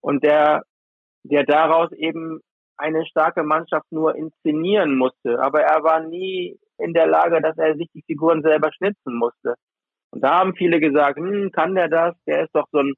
und 0.04 0.22
der, 0.22 0.64
der 1.22 1.44
daraus 1.44 1.90
eben 1.92 2.40
eine 2.76 3.06
starke 3.06 3.42
Mannschaft 3.42 3.90
nur 3.90 4.14
inszenieren 4.14 4.98
musste. 4.98 5.40
Aber 5.40 5.62
er 5.62 5.82
war 5.82 6.00
nie 6.00 6.58
in 6.76 6.92
der 6.92 7.06
Lage, 7.06 7.40
dass 7.40 7.56
er 7.56 7.74
sich 7.76 7.88
die 7.94 8.02
Figuren 8.02 8.42
selber 8.42 8.70
schnitzen 8.72 9.16
musste. 9.16 9.54
Und 10.10 10.22
da 10.22 10.40
haben 10.40 10.54
viele 10.56 10.78
gesagt, 10.78 11.18
hm, 11.18 11.50
kann 11.52 11.74
der 11.74 11.88
das? 11.88 12.14
Der 12.26 12.44
ist 12.44 12.54
doch 12.54 12.66
so 12.70 12.80
ein, 12.80 12.92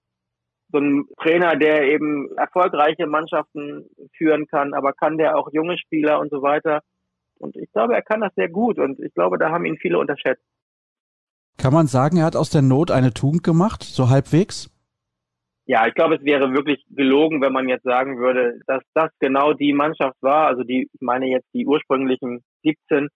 so 0.72 0.78
ein 0.78 1.04
Trainer, 1.22 1.54
der 1.54 1.84
eben 1.84 2.36
erfolgreiche 2.36 3.06
Mannschaften 3.06 3.88
führen 4.16 4.48
kann, 4.48 4.74
aber 4.74 4.92
kann 4.92 5.16
der 5.16 5.38
auch 5.38 5.48
junge 5.52 5.78
Spieler 5.78 6.18
und 6.18 6.30
so 6.30 6.42
weiter. 6.42 6.80
Und 7.38 7.54
ich 7.56 7.70
glaube, 7.70 7.94
er 7.94 8.02
kann 8.02 8.20
das 8.20 8.34
sehr 8.34 8.48
gut 8.48 8.80
und 8.80 8.98
ich 8.98 9.14
glaube, 9.14 9.38
da 9.38 9.50
haben 9.50 9.64
ihn 9.64 9.78
viele 9.78 9.98
unterschätzt. 9.98 10.42
Kann 11.56 11.72
man 11.72 11.86
sagen, 11.86 12.16
er 12.16 12.24
hat 12.24 12.34
aus 12.34 12.50
der 12.50 12.62
Not 12.62 12.90
eine 12.90 13.14
Tugend 13.14 13.44
gemacht, 13.44 13.84
so 13.84 14.10
halbwegs? 14.10 14.70
Ja, 15.68 15.86
ich 15.88 15.94
glaube, 15.94 16.14
es 16.14 16.24
wäre 16.24 16.52
wirklich 16.52 16.84
gelogen, 16.90 17.42
wenn 17.42 17.52
man 17.52 17.68
jetzt 17.68 17.82
sagen 17.82 18.18
würde, 18.18 18.60
dass 18.68 18.82
das 18.94 19.10
genau 19.18 19.52
die 19.52 19.72
Mannschaft 19.72 20.16
war, 20.20 20.46
also 20.46 20.62
die, 20.62 20.88
ich 20.92 21.00
meine 21.00 21.26
jetzt 21.26 21.48
die 21.52 21.66
ursprünglichen 21.66 22.44
17, 22.62 23.08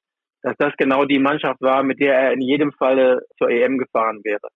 dass 0.43 0.55
das 0.59 0.73
genau 0.77 1.05
die 1.05 1.21
Mannschaft 1.21 1.61
war, 1.61 1.85
mit 1.85 2.01
der 2.01 2.15
er 2.15 2.33
in 2.33 2.41
jedem 2.41 2.73
Falle 2.73 3.23
zur 3.39 3.51
EM 3.51 3.79
gefahren 3.79 4.21
wäre. 4.25 4.49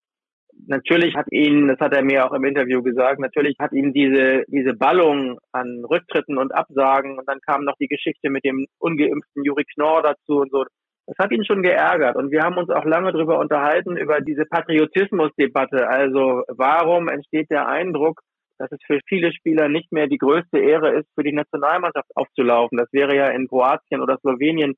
Natürlich 0.67 1.15
hat 1.15 1.27
ihn, 1.31 1.69
das 1.69 1.79
hat 1.79 1.93
er 1.95 2.03
mir 2.03 2.27
auch 2.27 2.33
im 2.33 2.45
Interview 2.45 2.83
gesagt, 2.83 3.21
natürlich 3.21 3.57
hat 3.61 3.73
ihm 3.73 3.93
diese, 3.93 4.45
diese 4.49 4.75
Ballung 4.75 5.39
an 5.53 5.85
Rücktritten 5.85 6.39
und 6.39 6.55
Absagen 6.55 7.19
und 7.19 7.29
dann 7.29 7.41
kam 7.41 7.65
noch 7.65 7.77
die 7.81 7.89
Geschichte 7.89 8.29
mit 8.29 8.45
dem 8.45 8.67
ungeimpften 8.79 9.45
Juri 9.45 9.65
Knorr 9.75 10.03
dazu 10.03 10.41
und 10.41 10.51
so. 10.51 10.65
Das 11.07 11.17
hat 11.19 11.33
ihn 11.33 11.45
schon 11.45 11.63
geärgert 11.63 12.17
und 12.17 12.31
wir 12.31 12.43
haben 12.43 12.57
uns 12.57 12.71
auch 12.71 12.85
lange 12.85 13.13
darüber 13.13 13.39
unterhalten, 13.39 13.97
über 13.97 14.21
diese 14.21 14.47
Patriotismusdebatte. 14.47 15.87
Also 15.87 16.45
warum 16.49 17.09
entsteht 17.09 17.51
der 17.51 17.69
Eindruck, 17.69 18.21
dass 18.59 18.71
es 18.73 18.79
für 18.87 19.01
viele 19.07 19.33
Spieler 19.33 19.69
nicht 19.69 19.93
mehr 19.93 20.07
die 20.07 20.19
größte 20.19 20.59
Ehre 20.59 20.97
ist, 20.97 21.09
für 21.15 21.25
die 21.25 21.33
Nationalmannschaft 21.33 22.09
aufzulaufen. 22.15 22.79
Das 22.79 22.93
wäre 22.93 23.15
ja 23.17 23.29
in 23.29 23.49
Kroatien 23.49 24.01
oder 24.01 24.17
Slowenien 24.19 24.75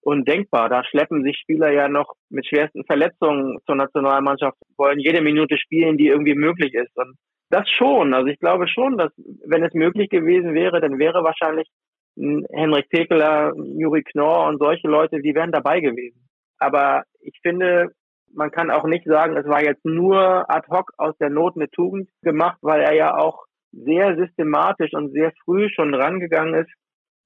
undenkbar. 0.00 0.68
Da 0.68 0.84
schleppen 0.84 1.24
sich 1.24 1.36
Spieler 1.38 1.72
ja 1.72 1.88
noch 1.88 2.14
mit 2.30 2.46
schwersten 2.46 2.84
Verletzungen 2.84 3.58
zur 3.66 3.74
Nationalmannschaft, 3.74 4.56
wollen 4.76 5.00
jede 5.00 5.20
Minute 5.20 5.58
spielen, 5.58 5.98
die 5.98 6.06
irgendwie 6.06 6.34
möglich 6.34 6.74
ist. 6.74 6.96
Und 6.96 7.16
das 7.50 7.68
schon. 7.70 8.14
Also 8.14 8.28
ich 8.28 8.38
glaube 8.38 8.68
schon, 8.68 8.96
dass 8.96 9.12
wenn 9.44 9.64
es 9.64 9.74
möglich 9.74 10.08
gewesen 10.08 10.54
wäre, 10.54 10.80
dann 10.80 10.98
wäre 10.98 11.22
wahrscheinlich 11.24 11.68
Henrik 12.16 12.88
Tekeler, 12.90 13.52
Juri 13.56 14.02
Knorr 14.02 14.48
und 14.48 14.58
solche 14.58 14.88
Leute, 14.88 15.20
die 15.20 15.34
wären 15.34 15.52
dabei 15.52 15.80
gewesen. 15.80 16.28
Aber 16.58 17.04
ich 17.20 17.38
finde, 17.42 17.92
man 18.32 18.50
kann 18.50 18.70
auch 18.70 18.84
nicht 18.84 19.04
sagen, 19.06 19.36
es 19.36 19.46
war 19.46 19.62
jetzt 19.62 19.84
nur 19.84 20.50
ad 20.50 20.68
hoc 20.68 20.92
aus 20.96 21.16
der 21.18 21.30
Not 21.30 21.56
eine 21.56 21.70
Tugend 21.70 22.08
gemacht, 22.22 22.58
weil 22.62 22.80
er 22.80 22.94
ja 22.94 23.16
auch 23.16 23.44
sehr 23.72 24.16
systematisch 24.16 24.94
und 24.94 25.12
sehr 25.12 25.32
früh 25.44 25.68
schon 25.68 25.94
rangegangen 25.94 26.54
ist, 26.54 26.70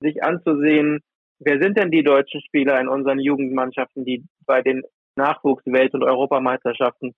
sich 0.00 0.22
anzusehen, 0.22 1.00
wer 1.38 1.60
sind 1.60 1.76
denn 1.78 1.90
die 1.90 2.02
deutschen 2.02 2.40
Spieler 2.42 2.80
in 2.80 2.88
unseren 2.88 3.20
Jugendmannschaften, 3.20 4.04
die 4.04 4.24
bei 4.46 4.62
den 4.62 4.82
Nachwuchswelt- 5.16 5.94
und 5.94 6.02
Europameisterschaften 6.02 7.14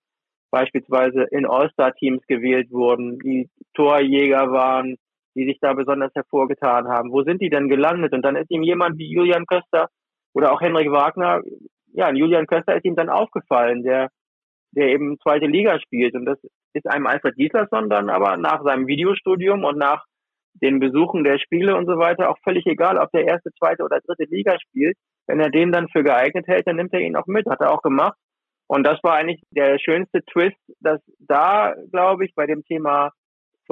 beispielsweise 0.51 1.23
in 1.31 1.47
All-Star-Teams 1.47 2.21
gewählt 2.27 2.69
wurden, 2.71 3.17
die 3.19 3.49
Torjäger 3.73 4.51
waren, 4.51 4.97
die 5.35 5.45
sich 5.45 5.59
da 5.59 5.73
besonders 5.73 6.11
hervorgetan 6.13 6.87
haben. 6.87 7.11
Wo 7.11 7.23
sind 7.23 7.41
die 7.41 7.49
denn 7.49 7.69
gelandet? 7.69 8.13
Und 8.13 8.23
dann 8.23 8.35
ist 8.35 8.51
ihm 8.51 8.63
jemand 8.63 8.97
wie 8.97 9.11
Julian 9.11 9.45
Köster 9.45 9.89
oder 10.33 10.51
auch 10.51 10.61
Henrik 10.61 10.91
Wagner, 10.91 11.41
ja, 11.93 12.11
Julian 12.11 12.47
Köster 12.47 12.75
ist 12.75 12.85
ihm 12.85 12.95
dann 12.95 13.09
aufgefallen, 13.09 13.83
der, 13.83 14.09
der 14.71 14.87
eben 14.87 15.17
zweite 15.21 15.45
Liga 15.45 15.79
spielt. 15.79 16.15
Und 16.15 16.25
das 16.25 16.39
ist 16.73 16.87
einem 16.87 17.07
Alfred 17.07 17.35
Gislason 17.35 17.89
dann 17.89 18.09
aber 18.09 18.37
nach 18.37 18.63
seinem 18.63 18.87
Videostudium 18.87 19.63
und 19.63 19.77
nach 19.77 20.05
den 20.61 20.79
Besuchen 20.79 21.23
der 21.23 21.39
Spiele 21.39 21.75
und 21.75 21.87
so 21.87 21.97
weiter 21.97 22.29
auch 22.29 22.37
völlig 22.43 22.65
egal, 22.65 22.97
ob 22.97 23.11
der 23.11 23.25
erste, 23.25 23.51
zweite 23.59 23.83
oder 23.83 23.99
dritte 24.01 24.29
Liga 24.29 24.57
spielt. 24.59 24.97
Wenn 25.27 25.39
er 25.39 25.49
den 25.49 25.71
dann 25.71 25.87
für 25.89 26.03
geeignet 26.03 26.47
hält, 26.47 26.67
dann 26.67 26.75
nimmt 26.75 26.93
er 26.93 26.99
ihn 26.99 27.15
auch 27.15 27.27
mit. 27.27 27.47
Hat 27.47 27.61
er 27.61 27.71
auch 27.71 27.81
gemacht. 27.81 28.17
Und 28.67 28.85
das 28.85 28.99
war 29.03 29.15
eigentlich 29.15 29.41
der 29.51 29.77
schönste 29.79 30.23
Twist, 30.25 30.57
dass 30.79 30.99
da, 31.19 31.73
glaube 31.91 32.25
ich, 32.25 32.33
bei 32.35 32.45
dem 32.45 32.63
Thema 32.63 33.11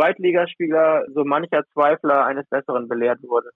Zweitligaspieler 0.02 1.06
so 1.14 1.24
mancher 1.24 1.64
Zweifler 1.74 2.26
eines 2.26 2.48
Besseren 2.50 2.88
belehrt 2.88 3.22
wurde. 3.22 3.52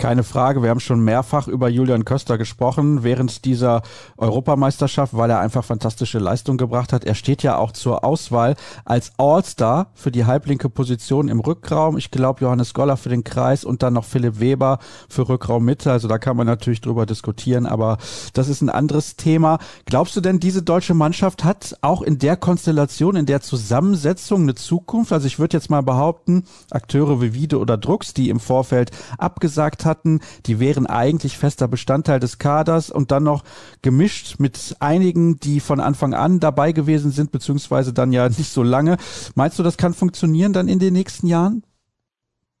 Keine 0.00 0.22
Frage, 0.22 0.62
wir 0.62 0.70
haben 0.70 0.80
schon 0.80 1.00
mehrfach 1.00 1.46
über 1.46 1.68
Julian 1.68 2.06
Köster 2.06 2.38
gesprochen 2.38 3.04
während 3.04 3.44
dieser 3.44 3.82
Europameisterschaft, 4.16 5.14
weil 5.14 5.28
er 5.28 5.40
einfach 5.40 5.62
fantastische 5.62 6.18
Leistung 6.18 6.56
gebracht 6.56 6.94
hat. 6.94 7.04
Er 7.04 7.14
steht 7.14 7.42
ja 7.42 7.58
auch 7.58 7.70
zur 7.70 8.02
Auswahl 8.02 8.56
als 8.86 9.12
All-Star 9.18 9.88
für 9.92 10.10
die 10.10 10.24
halblinke 10.24 10.70
Position 10.70 11.28
im 11.28 11.40
Rückraum. 11.40 11.98
Ich 11.98 12.10
glaube 12.10 12.40
Johannes 12.40 12.72
Goller 12.72 12.96
für 12.96 13.10
den 13.10 13.24
Kreis 13.24 13.62
und 13.62 13.82
dann 13.82 13.92
noch 13.92 14.06
Philipp 14.06 14.40
Weber 14.40 14.78
für 15.10 15.28
Rückraum 15.28 15.66
Mitte. 15.66 15.92
Also 15.92 16.08
da 16.08 16.16
kann 16.16 16.34
man 16.34 16.46
natürlich 16.46 16.80
drüber 16.80 17.04
diskutieren, 17.04 17.66
aber 17.66 17.98
das 18.32 18.48
ist 18.48 18.62
ein 18.62 18.70
anderes 18.70 19.16
Thema. 19.16 19.58
Glaubst 19.84 20.16
du 20.16 20.22
denn, 20.22 20.40
diese 20.40 20.62
deutsche 20.62 20.94
Mannschaft 20.94 21.44
hat 21.44 21.76
auch 21.82 22.00
in 22.00 22.18
der 22.18 22.38
Konstellation, 22.38 23.16
in 23.16 23.26
der 23.26 23.42
Zusammensetzung 23.42 24.42
eine 24.42 24.54
Zukunft? 24.54 25.12
Also 25.12 25.26
ich 25.26 25.38
würde 25.38 25.58
jetzt 25.58 25.68
mal 25.68 25.82
behaupten, 25.82 26.44
Akteure 26.70 27.20
wie 27.20 27.34
Wiede 27.34 27.58
oder 27.58 27.76
Drucks, 27.76 28.14
die 28.14 28.30
im 28.30 28.40
Vorfeld 28.40 28.92
abgesagt 29.18 29.84
haben, 29.84 29.89
hatten, 29.90 30.20
die 30.46 30.60
wären 30.60 30.86
eigentlich 30.86 31.36
fester 31.36 31.68
Bestandteil 31.68 32.20
des 32.20 32.38
Kaders 32.38 32.90
und 32.90 33.10
dann 33.10 33.24
noch 33.24 33.42
gemischt 33.82 34.38
mit 34.38 34.76
einigen, 34.80 35.38
die 35.40 35.58
von 35.60 35.80
Anfang 35.80 36.14
an 36.14 36.38
dabei 36.40 36.72
gewesen 36.72 37.10
sind, 37.10 37.32
beziehungsweise 37.32 37.92
dann 37.92 38.12
ja 38.12 38.28
nicht 38.28 38.52
so 38.52 38.62
lange. 38.62 38.96
Meinst 39.34 39.58
du, 39.58 39.62
das 39.62 39.76
kann 39.76 39.92
funktionieren 39.92 40.52
dann 40.52 40.68
in 40.68 40.78
den 40.78 40.94
nächsten 40.94 41.26
Jahren? 41.26 41.64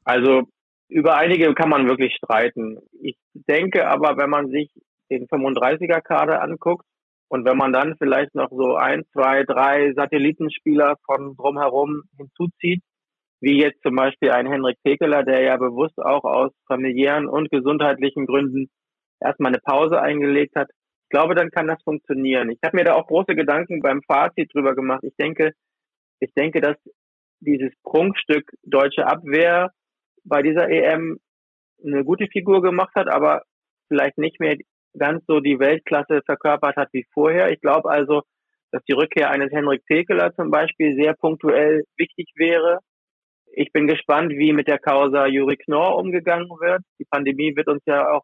Also 0.04 0.42
über 0.88 1.16
einige 1.16 1.54
kann 1.54 1.68
man 1.70 1.86
wirklich 1.86 2.14
streiten. 2.16 2.78
Ich 3.00 3.16
denke 3.32 3.88
aber, 3.88 4.16
wenn 4.16 4.28
man 4.28 4.50
sich 4.50 4.70
den 5.08 5.26
35er-Kader 5.28 6.42
anguckt 6.42 6.84
und 7.28 7.44
wenn 7.44 7.56
man 7.56 7.72
dann 7.72 7.94
vielleicht 7.96 8.34
noch 8.34 8.50
so 8.50 8.74
ein, 8.74 9.04
zwei, 9.12 9.44
drei 9.44 9.92
Satellitenspieler 9.94 10.96
von 11.06 11.36
drumherum 11.36 12.02
hinzuzieht, 12.16 12.82
wie 13.40 13.60
jetzt 13.60 13.82
zum 13.82 13.96
Beispiel 13.96 14.30
ein 14.30 14.46
Henrik 14.46 14.76
Pekeler, 14.84 15.22
der 15.22 15.42
ja 15.42 15.56
bewusst 15.56 15.98
auch 15.98 16.24
aus 16.24 16.52
familiären 16.66 17.26
und 17.26 17.50
gesundheitlichen 17.50 18.26
Gründen 18.26 18.68
erstmal 19.20 19.52
eine 19.52 19.60
Pause 19.60 20.00
eingelegt 20.00 20.56
hat. 20.56 20.68
Ich 21.04 21.10
glaube, 21.10 21.34
dann 21.34 21.50
kann 21.50 21.66
das 21.66 21.82
funktionieren. 21.82 22.50
Ich 22.50 22.58
habe 22.64 22.76
mir 22.76 22.84
da 22.84 22.94
auch 22.94 23.06
große 23.06 23.34
Gedanken 23.34 23.80
beim 23.80 24.02
Fazit 24.02 24.54
drüber 24.54 24.74
gemacht. 24.74 25.02
Ich 25.02 25.16
denke, 25.16 25.52
ich 26.20 26.32
denke, 26.34 26.60
dass 26.60 26.76
dieses 27.40 27.72
Prunkstück 27.82 28.52
deutsche 28.62 29.06
Abwehr 29.06 29.70
bei 30.24 30.42
dieser 30.42 30.68
EM 30.68 31.18
eine 31.84 32.04
gute 32.04 32.26
Figur 32.26 32.62
gemacht 32.62 32.94
hat, 32.94 33.08
aber 33.08 33.42
vielleicht 33.88 34.18
nicht 34.18 34.38
mehr 34.38 34.56
ganz 34.98 35.24
so 35.26 35.40
die 35.40 35.58
Weltklasse 35.58 36.20
verkörpert 36.24 36.76
hat 36.76 36.88
wie 36.92 37.06
vorher. 37.12 37.50
Ich 37.50 37.60
glaube 37.60 37.90
also, 37.90 38.22
dass 38.70 38.82
die 38.84 38.92
Rückkehr 38.92 39.30
eines 39.30 39.50
Henrik 39.50 39.84
Pekeler 39.86 40.34
zum 40.34 40.50
Beispiel 40.50 40.94
sehr 40.94 41.14
punktuell 41.14 41.84
wichtig 41.96 42.30
wäre. 42.36 42.80
Ich 43.52 43.72
bin 43.72 43.86
gespannt, 43.86 44.30
wie 44.30 44.52
mit 44.52 44.68
der 44.68 44.78
Causa 44.78 45.26
Juri 45.26 45.56
Knorr 45.56 45.96
umgegangen 45.96 46.48
wird. 46.48 46.82
Die 46.98 47.04
Pandemie 47.04 47.56
wird 47.56 47.68
uns 47.68 47.82
ja 47.86 48.10
auch 48.10 48.22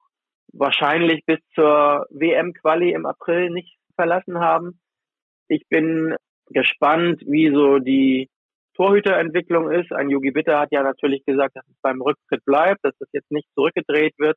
wahrscheinlich 0.53 1.25
bis 1.27 1.39
zur 1.55 2.07
WM-Quali 2.11 2.93
im 2.93 3.07
April 3.07 3.51
nicht 3.51 3.77
verlassen 3.97 4.39
haben. 4.39 4.79
Ich 5.49 5.63
bin 5.69 6.15
gespannt, 6.51 7.23
wie 7.27 7.51
so 7.51 7.79
die 7.79 8.29
Torhüterentwicklung 8.75 9.71
ist. 9.71 9.93
Ein 9.93 10.11
Yogi 10.11 10.31
Bitter 10.31 10.61
hat 10.61 10.71
ja 10.71 10.83
natürlich 10.83 11.25
gesagt, 11.25 11.57
dass 11.57 11.67
es 11.67 11.77
beim 11.83 12.01
Rücktritt 12.01 12.45
bleibt, 12.45 12.85
dass 12.85 12.97
das 12.99 13.09
jetzt 13.13 13.31
nicht 13.31 13.49
zurückgedreht 13.55 14.15
wird. 14.19 14.37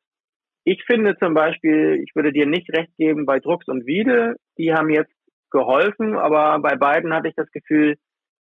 Ich 0.64 0.82
finde 0.84 1.16
zum 1.18 1.34
Beispiel, 1.34 2.02
ich 2.04 2.14
würde 2.14 2.32
dir 2.32 2.46
nicht 2.46 2.68
recht 2.70 2.94
geben 2.96 3.26
bei 3.26 3.38
Drucks 3.38 3.68
und 3.68 3.86
Wiede. 3.86 4.36
Die 4.58 4.72
haben 4.72 4.90
jetzt 4.90 5.12
geholfen, 5.50 6.16
aber 6.16 6.58
bei 6.60 6.76
beiden 6.76 7.14
hatte 7.14 7.28
ich 7.28 7.34
das 7.34 7.50
Gefühl, 7.50 7.96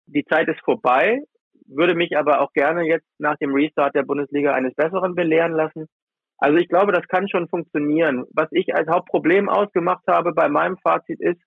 die 0.07 0.25
Zeit 0.25 0.49
ist 0.49 0.61
vorbei 0.61 1.23
würde 1.67 1.95
mich 1.95 2.17
aber 2.17 2.41
auch 2.41 2.53
gerne 2.53 2.83
jetzt 2.87 3.07
nach 3.19 3.37
dem 3.37 3.55
Restart 3.55 3.95
der 3.95 4.03
Bundesliga 4.03 4.53
eines 4.53 4.75
Besseren 4.75 5.15
belehren 5.15 5.53
lassen. 5.53 5.87
Also 6.39 6.59
ich 6.59 6.69
glaube, 6.69 6.93
das 6.93 7.07
kann 7.09 7.29
schon 7.29 7.49
funktionieren. 7.49 8.25
Was 8.35 8.49
ich 8.51 8.75
als 8.75 8.89
Hauptproblem 8.89 9.49
ausgemacht 9.49 10.05
habe 10.09 10.33
bei 10.33 10.49
meinem 10.49 10.77
Fazit 10.79 11.21
ist, 11.21 11.41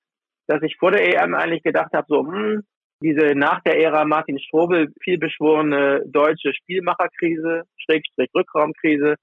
dass 0.47 0.61
ich 0.63 0.77
vor 0.77 0.91
der 0.91 1.05
EM 1.05 1.35
eigentlich 1.35 1.63
gedacht 1.63 1.93
habe, 1.93 2.05
so, 2.07 2.25
hm, 2.25 2.63
diese 3.01 3.35
nach 3.35 3.61
der 3.61 3.79
Ära 3.79 4.05
Martin 4.05 4.39
Strobel 4.39 4.91
vielbeschworene 5.03 6.03
deutsche 6.07 6.53
Spielmacherkrise, 6.53 7.63
Schrägstrich 7.77 8.29
Rückraumkrise, 8.33 9.15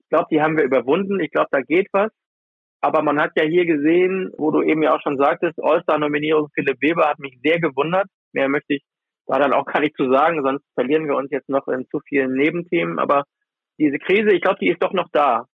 ich 0.00 0.08
glaube, 0.10 0.26
die 0.30 0.42
haben 0.42 0.56
wir 0.56 0.64
überwunden. 0.64 1.18
Ich 1.20 1.30
glaube, 1.30 1.48
da 1.50 1.60
geht 1.60 1.88
was. 1.92 2.10
Aber 2.82 3.02
man 3.02 3.18
hat 3.18 3.32
ja 3.36 3.44
hier 3.44 3.64
gesehen, 3.64 4.30
wo 4.36 4.50
du 4.50 4.62
eben 4.62 4.82
ja 4.82 4.94
auch 4.94 5.00
schon 5.00 5.16
sagtest, 5.16 5.58
All-Star-Nominierung 5.62 6.50
Philipp 6.54 6.76
Weber 6.82 7.08
hat 7.08 7.18
mich 7.18 7.38
sehr 7.42 7.58
gewundert. 7.58 8.06
Mehr 8.32 8.50
möchte 8.50 8.74
ich 8.74 8.82
da 9.26 9.38
dann 9.38 9.52
auch 9.52 9.64
gar 9.64 9.80
nicht 9.80 9.96
zu 9.96 10.10
sagen, 10.10 10.42
sonst 10.42 10.64
verlieren 10.74 11.06
wir 11.06 11.16
uns 11.16 11.30
jetzt 11.30 11.48
noch 11.48 11.66
in 11.68 11.86
zu 11.88 12.00
vielen 12.08 12.34
Nebenthemen. 12.34 12.98
Aber 12.98 13.24
diese 13.78 13.98
Krise, 13.98 14.30
ich 14.30 14.42
glaube, 14.42 14.58
die 14.60 14.70
ist 14.70 14.82
doch 14.82 14.92
noch 14.92 15.08
da. 15.12 15.46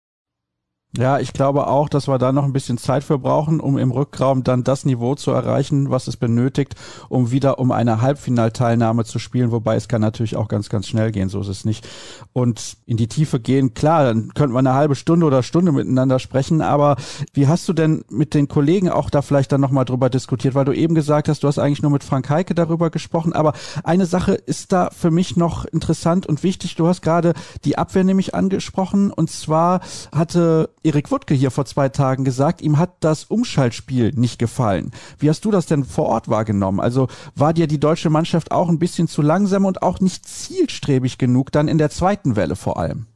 Ja, 0.98 1.20
ich 1.20 1.32
glaube 1.32 1.68
auch, 1.68 1.88
dass 1.88 2.08
wir 2.08 2.18
da 2.18 2.32
noch 2.32 2.42
ein 2.42 2.52
bisschen 2.52 2.76
Zeit 2.76 3.04
für 3.04 3.16
brauchen, 3.16 3.60
um 3.60 3.78
im 3.78 3.92
Rückraum 3.92 4.42
dann 4.42 4.64
das 4.64 4.84
Niveau 4.84 5.14
zu 5.14 5.30
erreichen, 5.30 5.88
was 5.88 6.08
es 6.08 6.16
benötigt, 6.16 6.74
um 7.08 7.30
wieder 7.30 7.60
um 7.60 7.70
eine 7.70 8.00
Halbfinalteilnahme 8.00 9.04
zu 9.04 9.20
spielen. 9.20 9.52
Wobei 9.52 9.76
es 9.76 9.86
kann 9.86 10.00
natürlich 10.00 10.34
auch 10.34 10.48
ganz, 10.48 10.68
ganz 10.68 10.88
schnell 10.88 11.12
gehen, 11.12 11.28
so 11.28 11.42
ist 11.42 11.46
es 11.46 11.64
nicht. 11.64 11.86
Und 12.32 12.76
in 12.86 12.96
die 12.96 13.06
Tiefe 13.06 13.38
gehen, 13.38 13.72
klar, 13.72 14.02
dann 14.02 14.34
könnten 14.34 14.52
wir 14.52 14.58
eine 14.58 14.74
halbe 14.74 14.96
Stunde 14.96 15.26
oder 15.26 15.44
Stunde 15.44 15.70
miteinander 15.70 16.18
sprechen. 16.18 16.60
Aber 16.60 16.96
wie 17.34 17.46
hast 17.46 17.68
du 17.68 17.72
denn 17.72 18.04
mit 18.10 18.34
den 18.34 18.48
Kollegen 18.48 18.88
auch 18.88 19.10
da 19.10 19.22
vielleicht 19.22 19.52
dann 19.52 19.60
nochmal 19.60 19.84
drüber 19.84 20.10
diskutiert? 20.10 20.56
Weil 20.56 20.64
du 20.64 20.72
eben 20.72 20.96
gesagt 20.96 21.28
hast, 21.28 21.44
du 21.44 21.46
hast 21.46 21.60
eigentlich 21.60 21.82
nur 21.82 21.92
mit 21.92 22.02
Frank 22.02 22.28
Heike 22.28 22.56
darüber 22.56 22.90
gesprochen. 22.90 23.32
Aber 23.32 23.52
eine 23.84 24.06
Sache 24.06 24.32
ist 24.32 24.72
da 24.72 24.90
für 24.90 25.12
mich 25.12 25.36
noch 25.36 25.66
interessant 25.66 26.26
und 26.26 26.42
wichtig. 26.42 26.74
Du 26.74 26.88
hast 26.88 27.00
gerade 27.00 27.34
die 27.64 27.78
Abwehr 27.78 28.02
nämlich 28.02 28.34
angesprochen. 28.34 29.12
Und 29.12 29.30
zwar 29.30 29.82
hatte 30.10 30.70
Erik 30.82 31.10
Wuttke 31.10 31.34
hier 31.34 31.50
vor 31.50 31.66
zwei 31.66 31.90
Tagen 31.90 32.24
gesagt, 32.24 32.62
ihm 32.62 32.78
hat 32.78 33.04
das 33.04 33.24
Umschaltspiel 33.24 34.12
nicht 34.14 34.38
gefallen. 34.38 34.92
Wie 35.18 35.28
hast 35.28 35.44
du 35.44 35.50
das 35.50 35.66
denn 35.66 35.84
vor 35.84 36.06
Ort 36.06 36.30
wahrgenommen? 36.30 36.80
Also 36.80 37.08
war 37.36 37.52
dir 37.52 37.66
die 37.66 37.78
deutsche 37.78 38.08
Mannschaft 38.08 38.50
auch 38.50 38.70
ein 38.70 38.78
bisschen 38.78 39.06
zu 39.06 39.20
langsam 39.20 39.66
und 39.66 39.82
auch 39.82 40.00
nicht 40.00 40.24
zielstrebig 40.24 41.18
genug 41.18 41.52
dann 41.52 41.68
in 41.68 41.76
der 41.76 41.90
zweiten 41.90 42.34
Welle 42.34 42.56
vor 42.56 42.78
allem? 42.78 43.06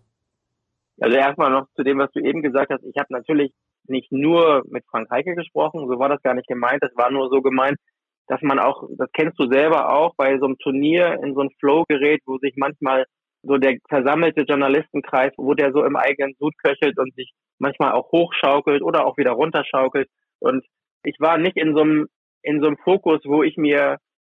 Also 1.01 1.17
erstmal 1.17 1.51
noch 1.51 1.67
zu 1.75 1.83
dem, 1.83 1.99
was 1.99 2.13
du 2.13 2.21
eben 2.21 2.43
gesagt 2.43 2.71
hast. 2.71 2.85
Ich 2.85 2.99
habe 2.99 3.09
natürlich 3.11 3.51
nicht 3.87 4.13
nur 4.13 4.63
mit 4.69 4.85
Frank 4.91 5.11
Heike 5.11 5.35
gesprochen, 5.35 5.89
so 5.89 5.99
war 5.99 6.11
das 6.11 6.23
gar 6.23 6.35
nicht 6.35 6.47
gemeint. 6.47 6.83
Das 6.83 6.95
war 6.97 7.11
nur 7.11 7.31
so 7.31 7.41
gemeint, 7.41 7.79
dass 8.27 8.43
man 8.43 8.59
auch, 8.59 8.87
das 8.99 9.09
kennst 9.15 9.39
du 9.39 9.51
selber 9.51 9.91
auch, 9.91 10.15
bei 10.17 10.39
so 10.39 10.45
einem 10.45 10.59
Turnier 10.59 11.19
in 11.23 11.35
so 11.35 11.41
ein 11.41 11.51
Flow 11.59 11.85
gerät, 11.89 12.21
wo 12.27 12.37
sich 12.39 12.55
manchmal 12.57 13.07
so 13.43 13.57
der 13.57 13.77
versammelte 13.89 14.43
Journalistenkreis, 14.43 15.33
wo 15.39 15.55
der 15.55 15.73
so 15.73 15.85
im 15.85 15.97
eigenen 15.97 16.35
Sud 16.39 16.55
köchelt 16.63 16.99
und 16.99 17.15
sich 17.15 17.33
manchmal 17.59 17.93
auch 17.93 18.11
hochschaukelt 18.13 18.83
oder 18.83 19.07
auch 19.07 19.17
wieder 19.17 19.33
runterschaukelt. 19.33 20.09
Und 20.41 20.65
ich 21.05 21.17
war 21.21 21.39
nicht 21.39 21.57
in 21.57 21.75
so 21.75 21.83
einem, 21.83 22.09
in 22.43 22.61
so 22.61 22.67
einem 22.67 22.77
Fokus, 22.79 23.21
wo 23.25 23.43
ich 23.43 23.57
mir 23.57 23.99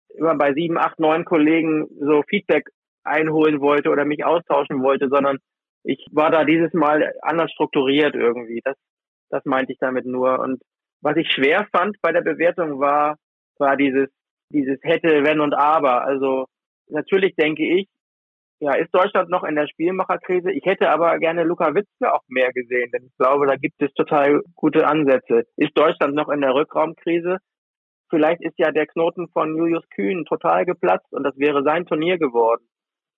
immer 0.09 0.35
bei 0.35 0.53
sieben, 0.53 0.77
acht, 0.77 0.99
neun 0.99 1.25
Kollegen 1.25 1.87
so 1.99 2.23
Feedback 2.27 2.69
einholen 3.03 3.61
wollte 3.61 3.89
oder 3.89 4.05
mich 4.05 4.25
austauschen 4.25 4.81
wollte, 4.81 5.09
sondern 5.09 5.37
ich 5.83 6.05
war 6.11 6.31
da 6.31 6.43
dieses 6.43 6.73
Mal 6.73 7.13
anders 7.21 7.51
strukturiert 7.51 8.15
irgendwie. 8.15 8.61
Das, 8.63 8.75
das 9.29 9.45
meinte 9.45 9.73
ich 9.73 9.77
damit 9.79 10.05
nur. 10.05 10.39
Und 10.39 10.61
was 11.01 11.15
ich 11.17 11.31
schwer 11.31 11.67
fand 11.71 12.01
bei 12.01 12.11
der 12.11 12.21
Bewertung 12.21 12.79
war, 12.79 13.17
war 13.59 13.77
dieses, 13.77 14.09
dieses 14.49 14.79
hätte, 14.81 15.23
wenn 15.23 15.39
und 15.39 15.53
aber. 15.53 16.03
Also 16.03 16.45
natürlich 16.87 17.35
denke 17.35 17.63
ich, 17.63 17.87
ja, 18.59 18.73
ist 18.75 18.93
Deutschland 18.93 19.29
noch 19.29 19.43
in 19.43 19.55
der 19.55 19.67
Spielmacherkrise? 19.67 20.51
Ich 20.51 20.65
hätte 20.65 20.89
aber 20.89 21.19
gerne 21.19 21.43
Luca 21.43 21.75
Witzke 21.75 22.13
auch 22.13 22.23
mehr 22.27 22.51
gesehen, 22.53 22.89
denn 22.91 23.05
ich 23.05 23.17
glaube, 23.17 23.47
da 23.47 23.55
gibt 23.55 23.81
es 23.81 23.93
total 23.93 24.41
gute 24.55 24.87
Ansätze. 24.87 25.43
Ist 25.57 25.77
Deutschland 25.77 26.15
noch 26.15 26.29
in 26.29 26.41
der 26.41 26.53
Rückraumkrise? 26.53 27.37
Vielleicht 28.09 28.41
ist 28.41 28.57
ja 28.57 28.71
der 28.71 28.87
Knoten 28.87 29.27
von 29.29 29.57
Julius 29.57 29.83
Kühn 29.89 30.25
total 30.25 30.65
geplatzt 30.65 31.11
und 31.11 31.23
das 31.23 31.37
wäre 31.37 31.63
sein 31.63 31.85
Turnier 31.85 32.17
geworden. 32.17 32.65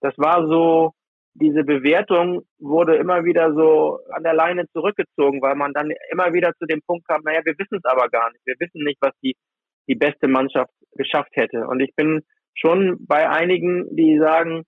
Das 0.02 0.14
war 0.18 0.48
so, 0.48 0.94
diese 1.34 1.64
Bewertung 1.64 2.42
wurde 2.58 2.96
immer 2.96 3.24
wieder 3.24 3.54
so 3.54 4.00
an 4.12 4.24
der 4.24 4.34
Leine 4.34 4.66
zurückgezogen, 4.74 5.42
weil 5.42 5.56
man 5.56 5.74
dann 5.74 5.92
immer 6.12 6.34
wieder 6.34 6.54
zu 6.58 6.66
dem 6.66 6.82
Punkt 6.82 7.08
kam, 7.08 7.22
naja, 7.24 7.42
wir 7.44 7.54
wissen 7.60 7.78
es 7.78 7.86
aber 7.86 8.08
gar 8.10 8.32
nicht. 8.32 8.46
Wir 8.46 8.56
wissen 8.60 8.84
nicht, 8.84 8.98
was 9.02 9.14
die, 9.22 9.36
die 9.88 9.96
beste 9.96 10.28
Mannschaft 10.28 10.72
geschafft 10.94 11.36
hätte. 11.36 11.68
Und 11.68 11.80
ich 11.80 11.94
bin 11.96 12.22
schon 12.56 12.98
bei 13.06 13.30
einigen, 13.30 13.96
die 13.96 14.18
sagen, 14.18 14.64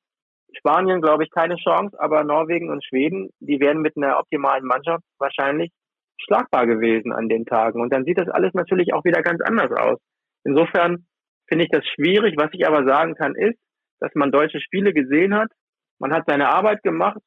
Spanien, 0.57 1.01
glaube 1.01 1.23
ich, 1.23 1.29
keine 1.31 1.55
Chance, 1.55 1.99
aber 1.99 2.23
Norwegen 2.23 2.69
und 2.69 2.83
Schweden, 2.83 3.29
die 3.39 3.59
wären 3.59 3.81
mit 3.81 3.95
einer 3.95 4.19
optimalen 4.19 4.65
Mannschaft 4.65 5.03
wahrscheinlich 5.19 5.71
schlagbar 6.17 6.67
gewesen 6.67 7.11
an 7.11 7.29
den 7.29 7.45
Tagen. 7.45 7.81
Und 7.81 7.93
dann 7.93 8.03
sieht 8.03 8.19
das 8.19 8.29
alles 8.29 8.53
natürlich 8.53 8.93
auch 8.93 9.05
wieder 9.05 9.21
ganz 9.21 9.41
anders 9.41 9.71
aus. 9.71 9.99
Insofern 10.43 11.05
finde 11.47 11.65
ich 11.65 11.71
das 11.71 11.85
schwierig. 11.85 12.35
Was 12.37 12.49
ich 12.53 12.67
aber 12.67 12.85
sagen 12.85 13.15
kann, 13.15 13.35
ist, 13.35 13.57
dass 13.99 14.13
man 14.15 14.31
deutsche 14.31 14.61
Spiele 14.61 14.93
gesehen 14.93 15.35
hat, 15.35 15.49
man 15.99 16.13
hat 16.13 16.23
seine 16.27 16.49
Arbeit 16.49 16.81
gemacht 16.83 17.19